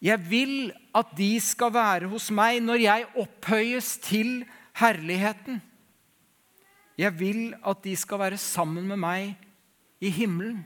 Jeg 0.00 0.16
vil 0.30 0.70
at 0.96 1.12
de 1.16 1.34
skal 1.44 1.74
være 1.74 2.08
hos 2.08 2.30
meg 2.32 2.62
når 2.64 2.80
jeg 2.80 3.08
opphøyes 3.20 3.98
til 4.00 4.30
herligheten. 4.80 5.60
Jeg 7.00 7.12
vil 7.20 7.52
at 7.60 7.82
de 7.84 7.92
skal 7.96 8.20
være 8.22 8.40
sammen 8.40 8.88
med 8.88 9.00
meg 9.00 9.34
i 10.00 10.08
himmelen. 10.12 10.62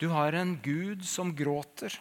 Du 0.00 0.08
har 0.08 0.32
en 0.32 0.54
Gud 0.64 1.04
som 1.04 1.34
gråter. 1.36 1.92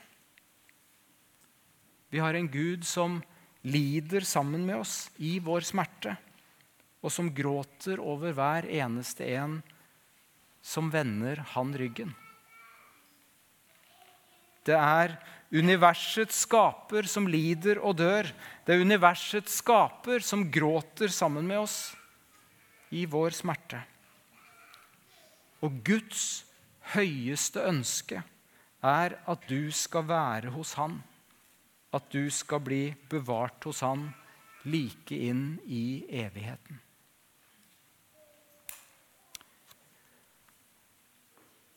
Vi 2.10 2.22
har 2.24 2.34
en 2.34 2.48
Gud 2.48 2.88
som 2.88 3.20
lider 3.68 4.24
sammen 4.24 4.64
med 4.64 4.80
oss 4.80 5.10
i 5.20 5.36
vår 5.44 5.68
smerte, 5.68 6.16
og 7.04 7.12
som 7.12 7.28
gråter 7.36 8.00
over 8.00 8.32
hver 8.36 8.70
eneste 8.72 9.28
en 9.36 9.60
som 10.64 10.88
vender 10.92 11.44
han 11.54 11.76
ryggen. 11.76 12.16
Det 14.66 14.76
er 14.76 15.16
universets 15.50 16.44
skaper 16.46 17.08
som 17.10 17.28
lider 17.30 17.80
og 17.82 17.98
dør. 18.02 18.30
Det 18.66 18.76
er 18.76 18.84
universets 18.86 19.60
skaper 19.62 20.24
som 20.26 20.48
gråter 20.52 21.12
sammen 21.14 21.48
med 21.50 21.64
oss 21.64 21.78
i 22.94 23.06
vår 23.10 23.36
smerte. 23.38 23.82
Og 25.66 25.82
Guds 25.86 26.44
høyeste 26.94 27.64
ønske 27.68 28.22
er 28.86 29.18
at 29.28 29.48
du 29.50 29.72
skal 29.76 30.06
være 30.08 30.54
hos 30.56 30.76
Han. 30.80 31.00
At 31.94 32.06
du 32.14 32.30
skal 32.32 32.62
bli 32.64 32.84
bevart 33.10 33.66
hos 33.68 33.82
Han 33.86 34.10
like 34.70 35.16
inn 35.16 35.58
i 35.66 36.06
evigheten. 36.22 36.80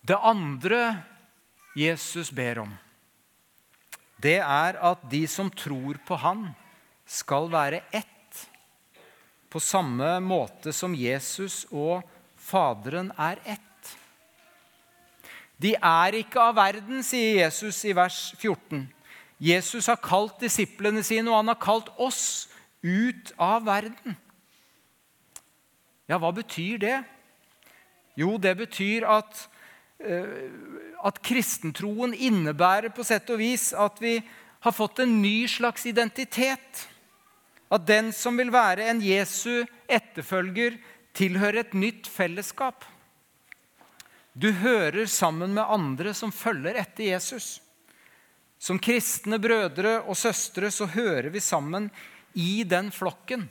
Det 0.03 0.19
andre 0.19 0.81
Jesus 1.77 2.31
ber 2.31 2.63
om, 2.67 2.73
det 4.23 4.39
er 4.39 4.79
at 4.79 5.05
de 5.11 5.25
som 5.27 5.51
tror 5.51 5.99
på 6.07 6.19
Han, 6.21 6.51
skal 7.07 7.49
være 7.53 7.83
ett. 7.93 8.09
På 9.51 9.61
samme 9.61 10.15
måte 10.25 10.73
som 10.73 10.95
Jesus 10.97 11.67
og 11.71 12.05
Faderen 12.43 13.11
er 13.21 13.39
ett. 13.45 13.91
De 15.63 15.75
er 15.77 16.17
ikke 16.19 16.41
av 16.43 16.57
verden, 16.57 17.05
sier 17.07 17.45
Jesus 17.45 17.85
i 17.87 17.93
vers 17.95 18.33
14. 18.41 18.87
Jesus 19.43 19.87
har 19.91 20.01
kalt 20.03 20.41
disiplene 20.43 21.05
sine, 21.07 21.29
og 21.31 21.39
han 21.39 21.53
har 21.53 21.61
kalt 21.63 21.91
oss 22.03 22.49
ut 22.83 23.31
av 23.39 23.63
verden. 23.67 24.17
Ja, 26.11 26.19
hva 26.19 26.33
betyr 26.35 26.83
det? 26.83 26.97
Jo, 28.19 28.35
det 28.43 28.57
betyr 28.59 29.07
at 29.07 29.47
at 31.03 31.19
kristentroen 31.23 32.15
innebærer 32.15 32.93
på 32.95 33.05
sett 33.07 33.31
og 33.31 33.41
vis 33.43 33.71
at 33.75 33.99
vi 34.03 34.17
har 34.63 34.75
fått 34.75 35.03
en 35.03 35.17
ny 35.23 35.49
slags 35.51 35.87
identitet. 35.91 36.87
At 37.73 37.87
den 37.89 38.13
som 38.15 38.37
vil 38.39 38.53
være 38.53 38.87
en 38.91 39.03
Jesu 39.03 39.65
etterfølger, 39.91 40.77
tilhører 41.13 41.63
et 41.65 41.75
nytt 41.77 42.09
fellesskap. 42.09 42.85
Du 44.33 44.49
hører 44.63 45.07
sammen 45.11 45.53
med 45.55 45.69
andre 45.69 46.15
som 46.17 46.33
følger 46.33 46.79
etter 46.81 47.11
Jesus. 47.11 47.59
Som 48.63 48.79
kristne 48.81 49.41
brødre 49.43 49.99
og 50.07 50.17
søstre 50.17 50.71
så 50.73 50.87
hører 50.87 51.29
vi 51.35 51.43
sammen 51.43 51.91
i 52.39 52.63
den 52.65 52.93
flokken 52.95 53.49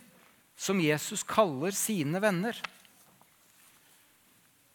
som 0.57 0.79
Jesus 0.81 1.25
kaller 1.27 1.75
sine 1.75 2.21
venner. 2.23 2.55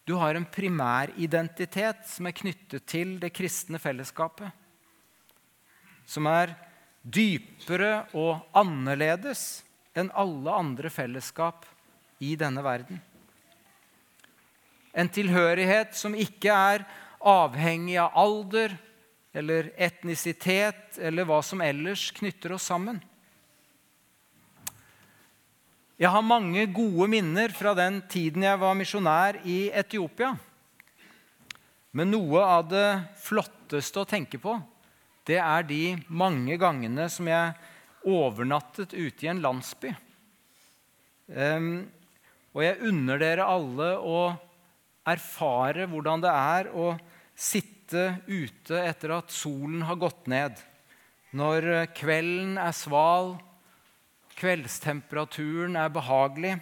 Du 0.07 0.13
har 0.15 0.35
en 0.35 0.45
primæridentitet 0.47 2.05
som 2.07 2.29
er 2.29 2.35
knyttet 2.35 2.85
til 2.87 3.17
det 3.19 3.33
kristne 3.35 3.75
fellesskapet. 3.75 4.47
Som 6.07 6.29
er 6.31 6.53
dypere 7.03 8.05
og 8.15 8.45
annerledes 8.55 9.65
enn 9.99 10.07
alle 10.15 10.53
andre 10.55 10.91
fellesskap 10.93 11.67
i 12.23 12.37
denne 12.39 12.63
verden. 12.63 13.01
En 14.95 15.11
tilhørighet 15.11 15.91
som 15.99 16.15
ikke 16.15 16.55
er 16.55 16.87
avhengig 17.19 17.99
av 17.99 18.15
alder 18.15 18.77
eller 19.35 19.73
etnisitet 19.75 21.01
eller 21.03 21.27
hva 21.27 21.41
som 21.43 21.59
ellers 21.61 22.07
knytter 22.15 22.55
oss 22.55 22.71
sammen. 22.71 23.03
Jeg 25.97 26.11
har 26.13 26.21
mange 26.21 26.67
gode 26.69 27.07
minner 27.09 27.49
fra 27.57 27.71
den 27.73 28.03
tiden 28.05 28.43
jeg 28.45 28.59
var 28.61 28.75
misjonær 28.77 29.39
i 29.49 29.71
Etiopia. 29.73 30.35
Men 31.97 32.11
noe 32.13 32.43
av 32.45 32.67
det 32.69 32.89
flotteste 33.17 34.03
å 34.03 34.05
tenke 34.05 34.37
på, 34.37 34.53
det 35.25 35.39
er 35.41 35.65
de 35.65 35.95
mange 36.13 36.53
gangene 36.61 37.07
som 37.09 37.25
jeg 37.25 37.55
overnattet 38.05 38.93
ute 38.93 39.25
i 39.25 39.31
en 39.31 39.41
landsby. 39.41 39.95
Um, 41.33 41.87
og 42.53 42.61
jeg 42.61 42.91
unner 42.91 43.25
dere 43.25 43.49
alle 43.49 43.89
å 43.97 44.21
erfare 45.09 45.89
hvordan 45.89 46.21
det 46.21 46.35
er 46.35 46.71
å 46.77 46.91
sitte 47.33 48.19
ute 48.29 48.85
etter 48.85 49.17
at 49.17 49.33
solen 49.33 49.81
har 49.89 49.97
gått 49.97 50.29
ned. 50.29 50.61
Når 51.33 51.89
kvelden 51.97 52.59
er 52.61 52.77
sval, 52.77 53.39
kveldstemperaturen 54.37 55.77
er 55.79 55.93
behagelig, 55.93 56.57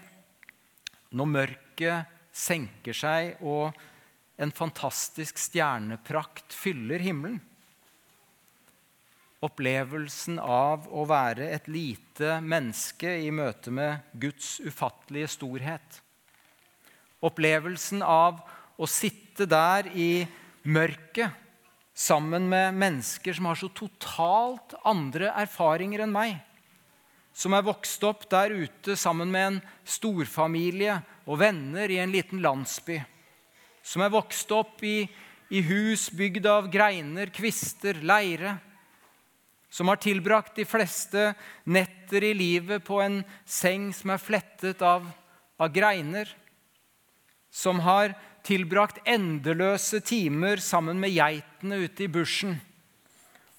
når 1.15 1.31
mørket 1.31 2.13
senker 2.35 2.95
seg 2.95 3.41
og 3.43 3.75
en 4.41 4.51
fantastisk 4.55 5.39
stjerneprakt 5.39 6.55
fyller 6.55 7.03
himmelen. 7.03 7.39
Opplevelsen 9.45 10.39
av 10.41 10.87
å 10.89 11.03
være 11.07 11.51
et 11.53 11.67
lite 11.69 12.39
menneske 12.41 13.11
i 13.21 13.29
møte 13.35 13.71
med 13.71 14.15
Guds 14.17 14.57
ufattelige 14.63 15.29
storhet. 15.35 15.99
Opplevelsen 17.25 18.01
av 18.01 18.41
å 18.75 18.87
sitte 18.89 19.47
der 19.47 19.91
i 19.93 20.25
mørket 20.65 21.43
sammen 21.95 22.49
med 22.51 22.75
mennesker 22.75 23.35
som 23.35 23.47
har 23.51 23.59
så 23.59 23.69
totalt 23.75 24.75
andre 24.87 25.29
erfaringer 25.43 26.03
enn 26.03 26.15
meg. 26.15 26.35
Som 27.35 27.51
er 27.57 27.65
vokst 27.67 28.03
opp 28.07 28.23
der 28.31 28.53
ute 28.55 28.95
sammen 28.95 29.31
med 29.33 29.47
en 29.49 29.57
storfamilie 29.83 31.01
og 31.27 31.41
venner 31.41 31.91
i 31.91 31.99
en 31.99 32.13
liten 32.13 32.39
landsby. 32.43 33.01
Som 33.83 34.05
er 34.05 34.13
vokst 34.13 34.51
opp 34.55 34.79
i, 34.87 35.03
i 35.51 35.61
hus 35.67 36.07
bygd 36.15 36.47
av 36.47 36.69
greiner, 36.71 37.29
kvister, 37.35 37.99
leire. 37.99 38.55
Som 39.67 39.91
har 39.91 39.99
tilbrakt 39.99 40.55
de 40.55 40.63
fleste 40.63 41.33
netter 41.67 42.23
i 42.23 42.31
livet 42.37 42.85
på 42.87 43.01
en 43.03 43.19
seng 43.43 43.91
som 43.93 44.15
er 44.15 44.23
flettet 44.23 44.79
av, 44.85 45.03
av 45.59 45.75
greiner, 45.75 46.31
som 47.51 47.81
har 47.83 48.15
tilbrakt 48.45 49.01
endeløse 49.09 49.99
timer 50.05 50.61
sammen 50.63 50.99
med 51.01 51.11
geitene 51.15 51.81
ute 51.83 52.05
i 52.05 52.11
bushen, 52.11 52.55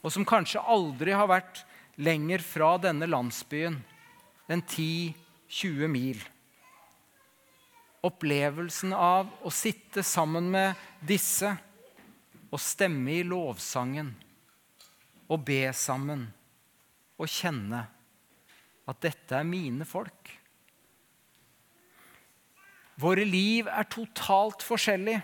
og 0.00 0.12
som 0.14 0.24
kanskje 0.28 0.62
aldri 0.62 1.12
har 1.16 1.28
vært 1.28 1.64
lenger 1.96 2.42
fra 2.44 2.76
denne 2.80 3.08
landsbyen 3.08 3.78
enn 4.52 4.62
10-20 4.62 5.90
mil. 5.90 6.20
Opplevelsen 8.06 8.92
av 8.94 9.30
å 9.42 9.52
sitte 9.54 10.04
sammen 10.06 10.50
med 10.52 10.76
disse 11.00 11.50
og 12.52 12.60
stemme 12.62 13.18
i 13.18 13.26
lovsangen 13.26 14.12
og 15.26 15.42
be 15.48 15.64
sammen 15.74 16.26
og 17.16 17.30
kjenne 17.32 17.82
at 18.86 19.00
dette 19.02 19.34
er 19.34 19.48
mine 19.48 19.86
folk. 19.88 20.30
Våre 22.96 23.26
liv 23.28 23.66
er 23.68 23.88
totalt 23.92 24.62
forskjellige, 24.64 25.20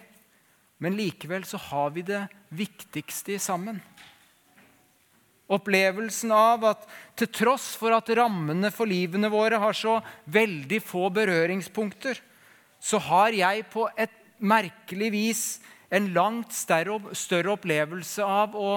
men 0.83 0.99
likevel 0.99 1.47
så 1.49 1.61
har 1.71 1.93
vi 1.95 2.03
det 2.05 2.25
viktigste 2.53 3.39
sammen. 3.41 3.79
Opplevelsen 5.53 6.33
av 6.33 6.65
at 6.71 6.87
til 7.19 7.29
tross 7.33 7.73
for 7.79 7.95
at 7.97 8.09
rammene 8.17 8.71
for 8.73 8.89
livene 8.89 9.31
våre 9.33 9.59
har 9.61 9.77
så 9.77 9.99
veldig 10.33 10.81
få 10.85 11.11
berøringspunkter, 11.13 12.17
så 12.83 12.99
har 13.11 13.37
jeg 13.37 13.67
på 13.73 13.87
et 14.01 14.15
merkelig 14.43 15.13
vis 15.15 15.45
en 15.93 16.09
langt 16.17 16.55
større 16.57 17.53
opplevelse 17.53 18.25
av 18.25 18.57
å 18.57 18.73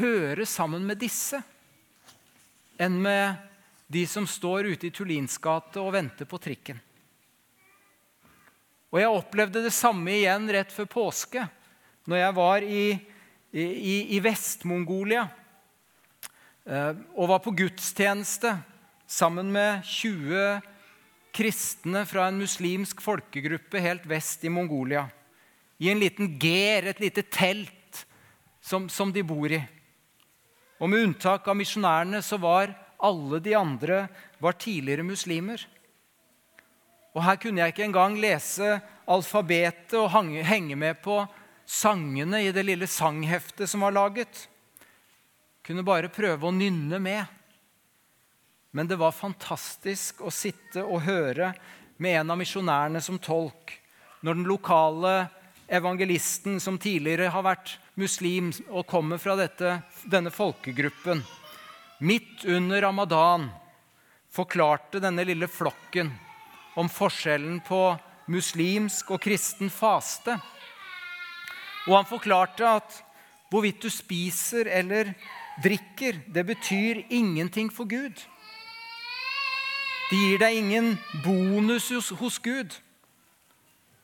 høre 0.00 0.46
sammen 0.48 0.84
med 0.86 0.98
disse 1.00 1.38
enn 2.82 2.98
med 3.02 3.38
de 3.86 4.02
som 4.10 4.26
står 4.26 4.72
ute 4.72 4.88
i 4.88 4.92
Tullins 4.94 5.36
gate 5.38 5.78
og 5.78 5.94
venter 5.94 6.26
på 6.26 6.40
trikken. 6.42 6.80
Og 8.90 9.00
jeg 9.00 9.10
opplevde 9.10 9.62
det 9.62 9.74
samme 9.74 10.12
igjen 10.14 10.50
rett 10.54 10.72
før 10.74 10.90
påske, 10.90 11.46
når 12.10 12.20
jeg 12.20 12.34
var 12.36 12.66
i, 12.66 12.84
i, 13.54 13.96
i 14.14 14.20
Vest-Mongolia 14.22 15.24
og 16.64 17.28
var 17.28 17.42
på 17.44 17.52
gudstjeneste 17.52 18.54
sammen 19.10 19.50
med 19.52 19.84
20 19.84 20.62
kristne 21.34 22.04
fra 22.08 22.28
en 22.30 22.38
muslimsk 22.40 23.02
folkegruppe 23.04 23.82
helt 23.82 24.06
vest 24.08 24.44
i 24.46 24.52
Mongolia. 24.52 25.04
I 25.82 25.90
en 25.90 26.00
liten 26.00 26.36
ger, 26.40 26.86
et 26.86 27.02
lite 27.02 27.24
telt 27.26 28.04
som, 28.64 28.88
som 28.88 29.12
de 29.12 29.24
bor 29.26 29.52
i. 29.52 29.60
Og 30.80 30.88
med 30.90 31.08
unntak 31.08 31.46
av 31.48 31.58
misjonærene 31.58 32.22
så 32.24 32.38
var 32.40 32.72
alle 33.04 33.40
de 33.44 33.54
andre 33.58 34.06
var 34.40 34.56
tidligere 34.56 35.04
muslimer. 35.04 35.60
Og 37.14 37.22
her 37.26 37.38
kunne 37.38 37.60
jeg 37.60 37.74
ikke 37.74 37.86
engang 37.86 38.16
lese 38.18 38.78
alfabetet 39.10 39.98
og 40.00 40.10
henge 40.48 40.78
med 40.78 41.02
på 41.04 41.20
sangene 41.66 42.40
i 42.46 42.52
det 42.54 42.64
lille 42.66 42.88
sangheftet 42.90 43.70
som 43.70 43.84
var 43.84 43.94
laget. 43.94 44.46
Kunne 45.64 45.84
bare 45.86 46.12
prøve 46.12 46.44
å 46.44 46.52
nynne 46.52 46.98
med. 47.00 47.24
Men 48.74 48.88
det 48.90 48.98
var 49.00 49.14
fantastisk 49.16 50.20
å 50.20 50.32
sitte 50.34 50.82
og 50.84 51.06
høre 51.06 51.54
med 52.02 52.18
en 52.20 52.34
av 52.34 52.40
misjonærene 52.40 53.00
som 53.04 53.20
tolk 53.22 53.72
når 54.24 54.36
den 54.40 54.48
lokale 54.48 55.12
evangelisten 55.72 56.58
som 56.60 56.76
tidligere 56.80 57.30
har 57.32 57.44
vært 57.46 57.76
muslim 57.96 58.50
og 58.68 58.84
kommer 58.90 59.20
fra 59.22 59.36
dette, 59.38 59.78
denne 60.04 60.32
folkegruppen, 60.34 61.22
midt 62.04 62.44
under 62.50 62.82
ramadan 62.84 63.46
forklarte 64.34 65.00
denne 65.00 65.24
lille 65.24 65.48
flokken 65.48 66.10
om 66.76 66.90
forskjellen 66.90 67.60
på 67.64 67.80
muslimsk 68.32 69.14
og 69.14 69.22
kristen 69.22 69.70
faste. 69.72 70.34
Og 71.86 71.94
han 71.94 72.08
forklarte 72.08 72.68
at 72.80 73.00
hvorvidt 73.52 73.84
du 73.84 73.90
spiser 73.92 74.68
eller 74.72 75.12
drikker, 75.62 76.20
det 76.26 76.46
betyr 76.46 77.04
ingenting 77.10 77.70
for 77.72 77.84
Gud. 77.84 78.24
Det 80.10 80.18
gir 80.18 80.38
deg 80.38 80.58
ingen 80.58 80.90
bonus 81.24 81.90
hos 82.18 82.38
Gud. 82.38 82.74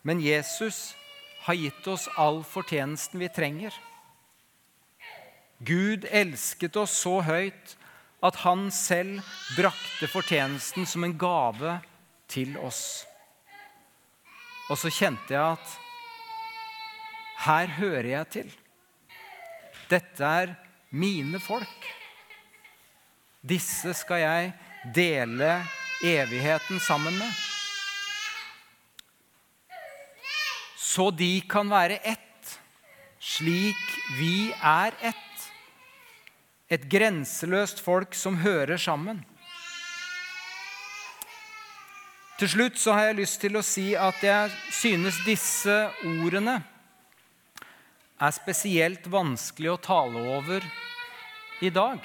Men 0.03 0.21
Jesus 0.21 0.95
har 1.45 1.59
gitt 1.59 1.87
oss 1.89 2.09
all 2.17 2.43
fortjenesten 2.45 3.21
vi 3.21 3.29
trenger. 3.29 3.75
Gud 5.61 6.07
elsket 6.09 6.77
oss 6.81 6.95
så 7.03 7.21
høyt 7.25 7.77
at 8.25 8.41
han 8.45 8.69
selv 8.73 9.21
brakte 9.57 10.09
fortjenesten 10.09 10.89
som 10.89 11.05
en 11.05 11.17
gave 11.21 11.77
til 12.33 12.57
oss. 12.61 13.05
Og 14.71 14.79
så 14.81 14.93
kjente 14.93 15.35
jeg 15.35 15.57
at 15.59 15.77
her 17.45 17.73
hører 17.81 18.11
jeg 18.13 18.31
til. 18.37 18.51
Dette 19.91 20.25
er 20.25 20.53
mine 20.91 21.41
folk. 21.41 21.87
Disse 23.41 23.95
skal 23.97 24.25
jeg 24.25 24.53
dele 24.95 25.55
evigheten 26.05 26.81
sammen 26.81 27.17
med. 27.19 27.31
så 30.91 31.11
de 31.15 31.41
kan 31.49 31.71
være 31.71 32.01
ett, 32.03 32.57
slik 33.21 33.83
vi 34.19 34.51
er 34.53 34.95
ett. 35.01 35.17
Et 36.71 36.83
grenseløst 36.91 37.83
folk 37.83 38.15
som 38.15 38.39
hører 38.43 38.79
sammen. 38.79 39.23
Til 42.39 42.49
slutt 42.49 42.79
så 42.81 42.95
har 42.97 43.11
jeg 43.11 43.21
lyst 43.21 43.41
til 43.43 43.59
å 43.59 43.65
si 43.67 43.91
at 43.99 44.23
jeg 44.25 44.53
synes 44.73 45.19
disse 45.27 45.77
ordene 46.07 46.61
er 48.21 48.35
spesielt 48.37 49.07
vanskelig 49.09 49.73
å 49.73 49.81
tale 49.81 50.21
over 50.37 50.65
i 51.65 51.71
dag. 51.73 52.05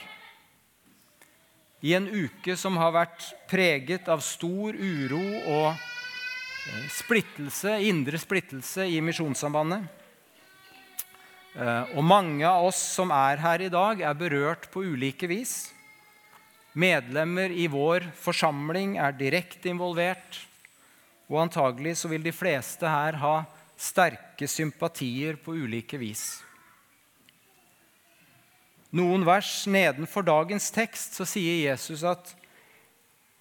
I 1.84 1.94
en 1.98 2.08
uke 2.08 2.56
som 2.58 2.80
har 2.80 2.96
vært 2.96 3.28
preget 3.52 4.08
av 4.10 4.24
stor 4.24 4.74
uro 4.80 5.22
og 5.44 5.68
eh, 5.76 6.88
splittelse, 6.96 7.76
indre 7.84 8.20
splittelse 8.22 8.88
i 8.88 9.02
Misjonssambandet. 9.04 9.86
Eh, 11.56 11.96
og 11.96 12.04
mange 12.08 12.48
av 12.48 12.72
oss 12.72 12.80
som 12.96 13.12
er 13.16 13.44
her 13.44 13.68
i 13.68 13.72
dag, 13.72 14.02
er 14.02 14.18
berørt 14.18 14.70
på 14.72 14.86
ulike 14.88 15.28
vis. 15.30 15.70
Medlemmer 16.76 17.52
i 17.52 17.68
vår 17.72 18.10
forsamling 18.20 18.98
er 19.00 19.16
direkte 19.16 19.70
involvert, 19.72 20.42
og 21.28 21.46
antagelig 21.46 21.96
så 22.02 22.10
vil 22.12 22.24
de 22.24 22.34
fleste 22.36 22.88
her 22.90 23.20
ha 23.22 23.38
sterke 23.78 24.48
sympatier 24.48 25.38
på 25.40 25.56
ulike 25.56 26.00
vis. 26.00 26.26
Noen 28.96 29.26
vers 29.28 29.66
nedenfor 29.68 30.24
dagens 30.24 30.70
tekst 30.72 31.18
så 31.18 31.28
sier 31.28 31.72
Jesus 31.72 32.04
at 32.04 32.36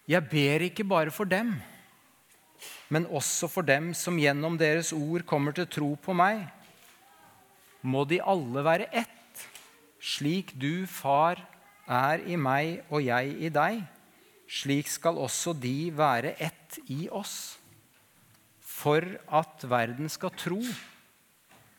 'Jeg 0.09 0.29
ber 0.29 0.67
ikke 0.67 0.85
bare 0.85 1.11
for 1.11 1.25
dem, 1.25 1.63
men 2.91 3.07
også 3.07 3.49
for 3.49 3.63
dem 3.63 3.95
som 3.95 4.19
gjennom 4.19 4.59
deres 4.59 4.93
ord 4.93 5.25
kommer 5.25 5.53
til 5.53 5.67
tro 5.67 5.95
på 5.95 6.13
meg.' 6.13 6.51
Må 7.83 8.05
de 8.05 8.21
alle 8.23 8.65
være 8.65 8.89
ett, 8.93 9.49
slik 10.01 10.55
du, 10.59 10.87
Far, 10.87 11.37
er 11.87 12.19
i 12.27 12.37
meg 12.37 12.81
og 12.89 13.05
jeg 13.05 13.37
i 13.45 13.49
deg, 13.49 13.83
slik 14.49 14.89
skal 14.89 15.19
også 15.21 15.53
de 15.53 15.93
være 15.93 16.35
ett 16.41 16.79
i 16.89 17.09
oss, 17.13 17.59
for 18.85 19.05
at 19.33 19.65
verden 19.65 20.11
skal 20.13 20.35
tro 20.37 20.61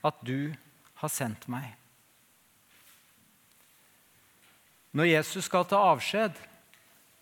at 0.06 0.22
du 0.26 0.56
har 1.02 1.12
sendt 1.13 1.46
meg. 1.52 1.68
Når 4.96 5.12
Jesus 5.12 5.46
skal 5.46 5.68
ta 5.70 5.82
avskjed 5.91 6.38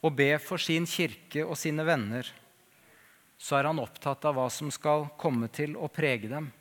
og 0.04 0.16
be 0.16 0.30
for 0.40 0.62
sin 0.62 0.86
kirke 0.88 1.44
og 1.44 1.58
sine 1.60 1.84
venner, 1.88 2.28
så 3.36 3.58
er 3.58 3.68
han 3.68 3.82
opptatt 3.82 4.24
av 4.30 4.38
hva 4.38 4.48
som 4.54 4.70
skal 4.72 5.10
komme 5.20 5.50
til 5.52 5.76
å 5.76 5.90
prege 5.92 6.30
dem. 6.32 6.52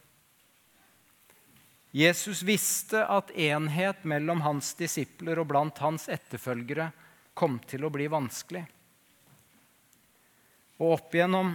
Jesus 1.93 2.41
visste 2.49 3.05
at 3.05 3.31
enhet 3.37 4.07
mellom 4.09 4.41
hans 4.43 4.73
disipler 4.79 5.43
og 5.43 5.51
blant 5.53 5.83
hans 5.85 6.09
etterfølgere 6.11 6.89
kom 7.37 7.61
til 7.69 7.85
å 7.85 7.93
bli 7.93 8.09
vanskelig. 8.11 8.65
Og 10.81 10.97
opp 10.97 11.15
gjennom, 11.15 11.53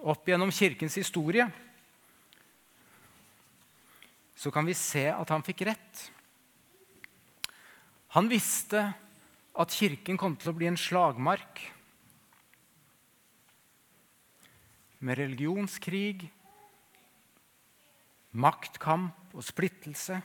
opp 0.00 0.28
gjennom 0.28 0.52
kirkens 0.54 0.96
historie 1.00 1.48
så 4.40 4.48
kan 4.52 4.64
vi 4.64 4.72
se 4.76 5.04
at 5.12 5.28
han 5.28 5.44
fikk 5.44 5.66
rett. 5.68 6.06
Han 8.16 8.30
visste 8.30 8.86
at 9.52 9.74
kirken 9.76 10.16
kom 10.16 10.38
til 10.40 10.52
å 10.52 10.56
bli 10.56 10.70
en 10.70 10.80
slagmark 10.80 11.60
med 15.04 15.20
religionskrig 15.20 16.30
maktkamp 18.32 19.34
og 19.36 19.44
splittelse. 19.44 20.20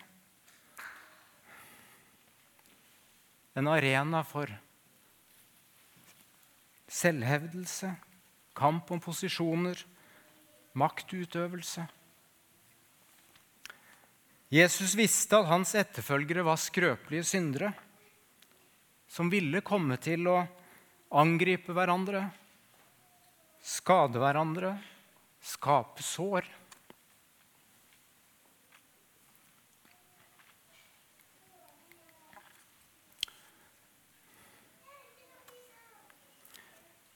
En 3.55 3.71
arena 3.71 4.23
for 4.27 4.51
selvhevdelse, 6.91 7.91
kamp 8.55 8.91
om 8.91 9.01
posisjoner, 9.03 9.79
maktutøvelse. 10.75 11.85
Jesus 14.55 14.93
visste 14.95 15.39
at 15.39 15.49
hans 15.49 15.73
etterfølgere 15.75 16.45
var 16.45 16.59
skrøpelige 16.61 17.25
syndere 17.27 17.73
som 19.09 19.29
ville 19.31 19.61
komme 19.65 19.97
til 20.01 20.27
å 20.27 20.41
angripe 21.15 21.73
hverandre, 21.75 22.25
skade 23.63 24.19
hverandre, 24.21 24.75
skape 25.45 26.03
sår. 26.03 26.47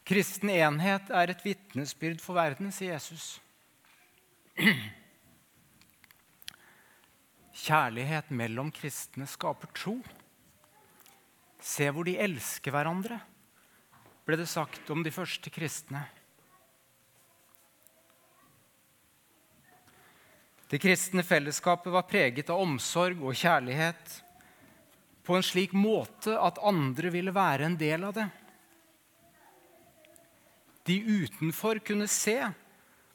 Kristen 0.09 0.49
enhet 0.49 1.11
er 1.13 1.29
et 1.29 1.41
vitnesbyrd 1.45 2.17
for 2.23 2.33
verden, 2.39 2.71
sier 2.73 2.95
Jesus. 2.95 3.35
Kjærlighet 7.59 8.31
mellom 8.33 8.71
kristne 8.73 9.27
skaper 9.29 9.69
tro. 9.77 9.99
Se 11.61 11.91
hvor 11.93 12.09
de 12.09 12.17
elsker 12.17 12.73
hverandre, 12.73 13.19
ble 14.25 14.39
det 14.39 14.49
sagt 14.49 14.89
om 14.89 15.05
de 15.05 15.13
første 15.13 15.53
kristne. 15.53 16.01
Det 20.73 20.81
kristne 20.81 21.21
fellesskapet 21.21 21.93
var 21.93 22.09
preget 22.09 22.49
av 22.49 22.65
omsorg 22.65 23.21
og 23.21 23.37
kjærlighet 23.37 24.17
på 25.21 25.37
en 25.37 25.45
slik 25.45 25.77
måte 25.77 26.33
at 26.33 26.57
andre 26.65 27.13
ville 27.13 27.33
være 27.33 27.69
en 27.69 27.77
del 27.77 28.09
av 28.09 28.17
det 28.17 28.29
de 30.89 30.97
utenfor 31.05 31.79
kunne 31.85 32.07
se 32.09 32.39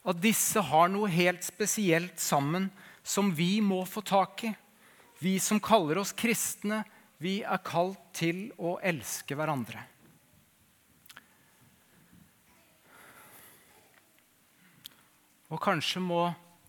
at 0.05 0.21
disse 0.23 0.61
har 0.69 0.91
noe 0.93 1.09
helt 1.11 1.43
spesielt 1.43 2.21
sammen 2.21 2.69
som 3.03 3.33
vi 3.35 3.59
må 3.61 3.81
få 3.89 4.03
tak 4.05 4.45
i. 4.47 4.53
Vi 5.19 5.37
som 5.43 5.59
kaller 5.63 5.99
oss 5.99 6.13
kristne, 6.15 6.83
vi 7.17 7.41
er 7.43 7.61
kalt 7.65 8.01
til 8.15 8.47
å 8.57 8.75
elske 8.83 9.35
hverandre. 9.37 9.83
Og 15.51 15.61
kanskje 15.61 16.01
må 16.03 16.21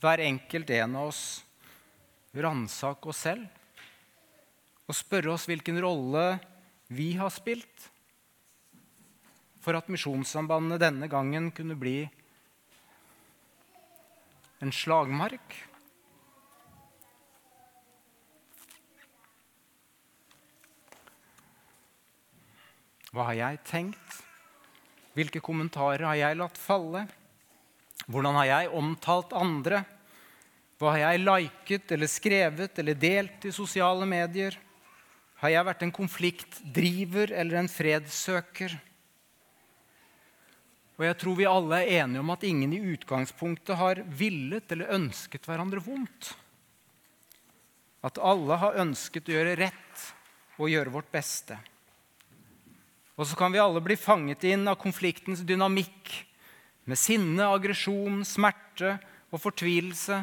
hver 0.02 0.22
enkelt 0.26 0.70
en 0.76 0.98
av 1.00 1.10
oss 1.10 1.22
ransake 2.36 3.08
oss 3.08 3.22
selv 3.24 3.46
og 4.86 4.94
spørre 4.94 5.32
oss 5.32 5.46
hvilken 5.48 5.78
rolle 5.82 6.36
vi 6.92 7.14
har 7.18 7.32
spilt 7.32 7.88
for 9.66 9.74
at 9.74 9.88
Misjonssambandet 9.90 10.78
denne 10.78 11.08
gangen 11.10 11.48
kunne 11.50 11.74
bli 11.74 12.04
en 14.62 14.70
slagmark. 14.70 15.56
Hva 23.10 23.26
har 23.32 23.40
jeg 23.40 23.60
tenkt? 23.66 24.22
Hvilke 25.18 25.42
kommentarer 25.42 26.06
har 26.12 26.20
jeg 26.20 26.38
latt 26.38 26.62
falle? 26.62 27.06
Hvordan 28.06 28.38
har 28.38 28.50
jeg 28.52 28.74
omtalt 28.76 29.34
andre? 29.34 29.82
Hva 30.78 30.94
har 30.94 31.08
jeg 31.08 31.24
liket 31.26 31.96
eller 31.96 32.12
skrevet 32.12 32.78
eller 32.78 33.02
delt 33.02 33.50
i 33.50 33.56
sosiale 33.56 34.06
medier? 34.06 34.54
Har 35.42 35.58
jeg 35.58 35.66
vært 35.66 35.82
en 35.82 35.98
konfliktdriver 36.04 37.34
eller 37.34 37.64
en 37.64 37.72
fredssøker? 37.72 38.76
Og 40.96 41.04
jeg 41.04 41.16
tror 41.20 41.36
vi 41.36 41.48
alle 41.48 41.82
er 41.82 42.02
enige 42.02 42.22
om 42.22 42.32
at 42.32 42.44
ingen 42.48 42.72
i 42.72 42.82
utgangspunktet 42.94 43.76
har 43.76 44.00
villet 44.16 44.70
eller 44.72 44.94
ønsket 44.96 45.44
hverandre 45.44 45.82
vondt. 45.84 46.30
At 48.06 48.20
alle 48.22 48.56
har 48.62 48.78
ønsket 48.80 49.28
å 49.28 49.34
gjøre 49.34 49.56
rett 49.60 50.04
og 50.56 50.70
gjøre 50.72 50.94
vårt 50.94 51.10
beste. 51.12 51.58
Og 53.16 53.28
så 53.28 53.36
kan 53.36 53.52
vi 53.52 53.60
alle 53.60 53.80
bli 53.84 53.96
fanget 53.96 54.44
inn 54.48 54.64
av 54.68 54.78
konfliktens 54.80 55.42
dynamikk 55.44 56.12
med 56.86 57.00
sinne, 57.00 57.48
aggresjon, 57.48 58.22
smerte 58.24 58.96
og 59.32 59.40
fortvilelse, 59.42 60.22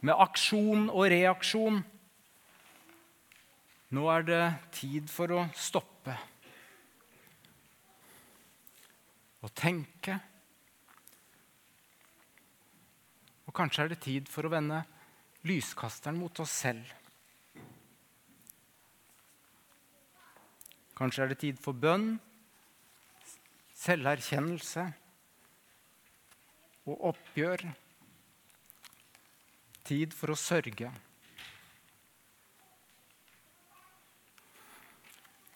med 0.00 0.16
aksjon 0.16 0.88
og 0.88 1.10
reaksjon. 1.12 1.82
Nå 3.92 4.06
er 4.08 4.24
det 4.24 4.44
tid 4.74 5.10
for 5.12 5.32
å 5.36 5.46
stoppe 5.52 5.99
og 9.40 9.52
tenke. 9.56 10.16
Og 13.48 13.54
kanskje 13.56 13.84
er 13.84 13.92
det 13.92 14.02
tid 14.04 14.28
for 14.30 14.46
å 14.46 14.52
vende 14.52 14.82
lyskasteren 15.48 16.18
mot 16.20 16.42
oss 16.42 16.52
selv. 16.62 16.96
Kanskje 21.00 21.24
er 21.24 21.30
det 21.32 21.40
tid 21.40 21.60
for 21.60 21.72
bønn, 21.72 22.12
selverkjennelse 23.80 24.82
og 26.90 27.06
oppgjør 27.14 27.64
tid 29.88 30.12
for 30.14 30.34
å 30.34 30.38
sørge. 30.38 30.90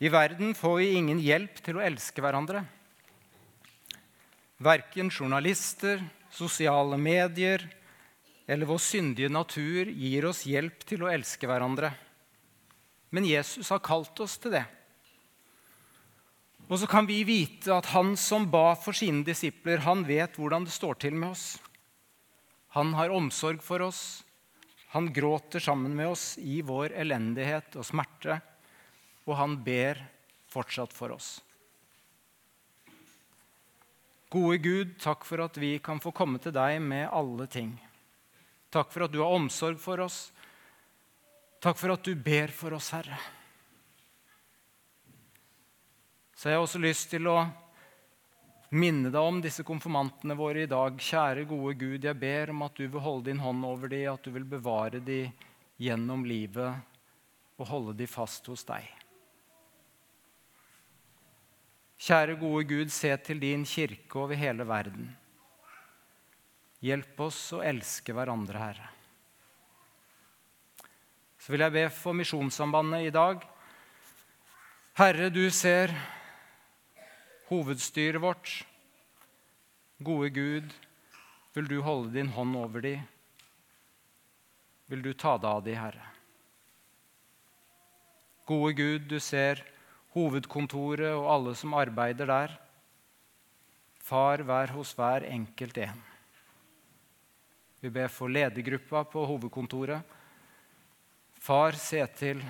I 0.05 0.11
verden 0.11 0.57
får 0.57 0.75
vi 0.81 0.89
ingen 0.99 1.21
hjelp 1.23 1.61
til 1.65 1.79
å 1.79 1.85
elske 1.85 2.25
hverandre. 2.25 2.65
Verken 4.63 5.11
journalister, 5.11 6.03
sosiale 6.31 6.99
medier 6.99 7.65
eller 8.47 8.69
vår 8.69 8.79
syndige 8.79 9.31
natur 9.33 9.89
gir 9.89 10.27
oss 10.29 10.45
hjelp 10.47 10.85
til 10.87 11.05
å 11.05 11.11
elske 11.11 11.49
hverandre. 11.49 11.91
Men 13.15 13.27
Jesus 13.27 13.71
har 13.73 13.83
kalt 13.85 14.21
oss 14.21 14.37
til 14.39 14.55
det. 14.55 14.65
Og 16.69 16.79
så 16.81 16.89
kan 16.89 17.07
vi 17.07 17.23
vite 17.27 17.75
at 17.75 17.91
han 17.93 18.15
som 18.21 18.47
ba 18.51 18.75
for 18.79 18.97
sine 18.97 19.25
disipler, 19.27 19.85
han 19.85 20.07
vet 20.09 20.39
hvordan 20.39 20.65
det 20.65 20.75
står 20.75 21.01
til 21.03 21.17
med 21.17 21.35
oss. 21.35 21.47
Han 22.77 22.95
har 22.99 23.13
omsorg 23.15 23.63
for 23.63 23.85
oss. 23.85 24.25
Han 24.95 25.13
gråter 25.13 25.61
sammen 25.61 25.95
med 25.97 26.15
oss 26.15 26.35
i 26.39 26.61
vår 26.65 26.95
elendighet 27.05 27.77
og 27.79 27.87
smerte 27.87 28.41
og 29.25 29.37
han 29.39 29.57
ber 29.65 30.01
fortsatt 30.53 30.93
for 30.95 31.15
oss. 31.15 31.39
Gode 34.35 34.59
Gud, 34.59 34.95
takk 34.99 35.23
for 35.23 35.45
at 35.45 35.59
vi 35.63 35.77
kan 35.79 36.01
få 36.03 36.11
komme 36.11 36.41
til 36.43 36.51
deg 36.57 36.81
med 36.83 37.07
alle 37.15 37.47
ting. 37.47 37.69
Takk 38.75 38.91
for 38.91 39.07
at 39.07 39.13
du 39.15 39.21
har 39.23 39.31
omsorg 39.31 39.79
for 39.79 40.03
oss. 40.03 40.33
Takk 41.63 41.79
for 41.79 41.95
at 41.95 42.03
du 42.03 42.17
ber 42.19 42.51
for 42.51 42.75
oss, 42.75 42.89
Herre. 42.97 43.21
Så 46.35 46.51
jeg 46.51 46.59
har 46.59 46.67
også 46.67 46.83
lyst 46.83 47.13
til 47.15 47.31
å 47.31 47.37
minne 48.75 49.13
deg 49.15 49.23
om 49.23 49.39
disse 49.45 49.63
konfirmantene 49.63 50.35
våre 50.35 50.65
i 50.65 50.73
dag. 50.73 50.99
Kjære, 50.99 51.47
gode 51.55 51.77
Gud, 51.79 52.03
jeg 52.03 52.19
ber 52.19 52.51
om 52.51 52.67
at 52.67 52.75
du 52.75 52.89
vil 52.89 53.07
holde 53.07 53.31
din 53.31 53.45
hånd 53.45 53.63
over 53.71 53.95
dem, 53.95 54.09
at 54.17 54.27
du 54.27 54.35
vil 54.35 54.51
bevare 54.57 54.99
dem 54.99 55.31
gjennom 55.79 56.27
livet 56.27 56.83
og 57.55 57.71
holde 57.71 57.95
dem 58.03 58.11
fast 58.11 58.51
hos 58.51 58.67
deg. 58.67 59.04
Kjære 62.01 62.35
gode 62.41 62.65
Gud, 62.69 62.91
se 62.91 63.13
til 63.23 63.41
din 63.41 63.65
kirke 63.65 64.19
over 64.19 64.35
hele 64.35 64.67
verden. 64.67 65.13
Hjelp 66.85 67.21
oss 67.25 67.39
å 67.57 67.63
elske 67.65 68.13
hverandre, 68.13 68.61
Herre. 68.61 68.91
Så 71.39 71.53
vil 71.53 71.65
jeg 71.65 71.73
be 71.75 71.85
for 71.93 72.17
Misjonssambandet 72.17 73.07
i 73.07 73.15
dag. 73.15 73.43
Herre, 74.99 75.31
du 75.33 75.47
ser 75.51 75.93
hovedstyret 77.49 78.21
vårt. 78.21 78.65
Gode 80.05 80.31
Gud, 80.35 80.73
vil 81.55 81.69
du 81.71 81.79
holde 81.87 82.13
din 82.17 82.33
hånd 82.35 82.57
over 82.59 82.85
dem? 82.85 83.05
Vil 84.91 85.05
du 85.05 85.13
ta 85.15 85.37
deg 85.39 85.49
av 85.51 85.63
dem, 85.65 85.79
Herre? 85.81 86.11
Gode 88.45 88.75
Gud, 88.77 89.07
du 89.09 89.21
ser 89.21 89.63
hovedkontoret 90.15 91.13
og 91.13 91.29
alle 91.33 91.55
som 91.59 91.75
arbeider 91.77 92.31
der. 92.31 92.57
Far, 94.05 94.45
vær 94.47 94.75
hos 94.77 94.93
hver 94.95 95.27
enkelt 95.27 95.79
en. 95.81 96.03
Vi 97.81 97.91
ber 97.93 98.09
for 98.09 98.33
ledergruppa 98.33 99.03
på 99.11 99.25
hovedkontoret. 99.29 100.03
Far, 101.45 101.77
se 101.77 102.01
til 102.17 102.41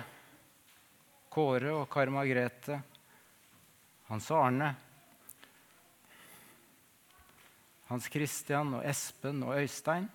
Kåre 1.31 1.73
og 1.75 1.89
Kari 1.91 2.13
Margrethe, 2.15 2.77
Hans 4.07 4.29
Arne, 4.31 4.69
Hans 7.89 8.07
Christian 8.11 8.77
og 8.77 8.85
Espen 8.87 9.43
og 9.43 9.57
Øystein. 9.59 10.07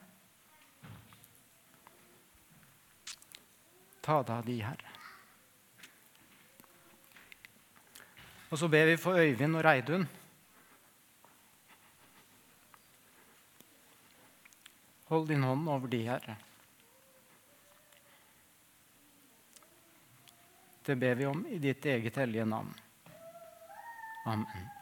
Ta 4.01 4.23
deg 4.25 4.39
av 4.39 4.49
de, 4.49 4.57
Herre. 4.65 4.90
Og 8.51 8.59
så 8.59 8.69
ber 8.69 8.85
vi 8.85 8.97
for 8.97 9.19
Øyvind 9.19 9.57
og 9.57 9.65
Reidun. 9.65 10.09
Hold 15.11 15.29
din 15.29 15.43
hånd 15.43 15.69
over 15.69 15.87
de, 15.87 16.03
Herre. 16.07 16.37
Det 20.87 20.99
ber 20.99 21.15
vi 21.15 21.27
om 21.27 21.47
i 21.47 21.59
ditt 21.59 21.87
eget 21.87 22.17
hellige 22.17 22.47
navn. 22.47 22.75
Amen. 24.27 24.80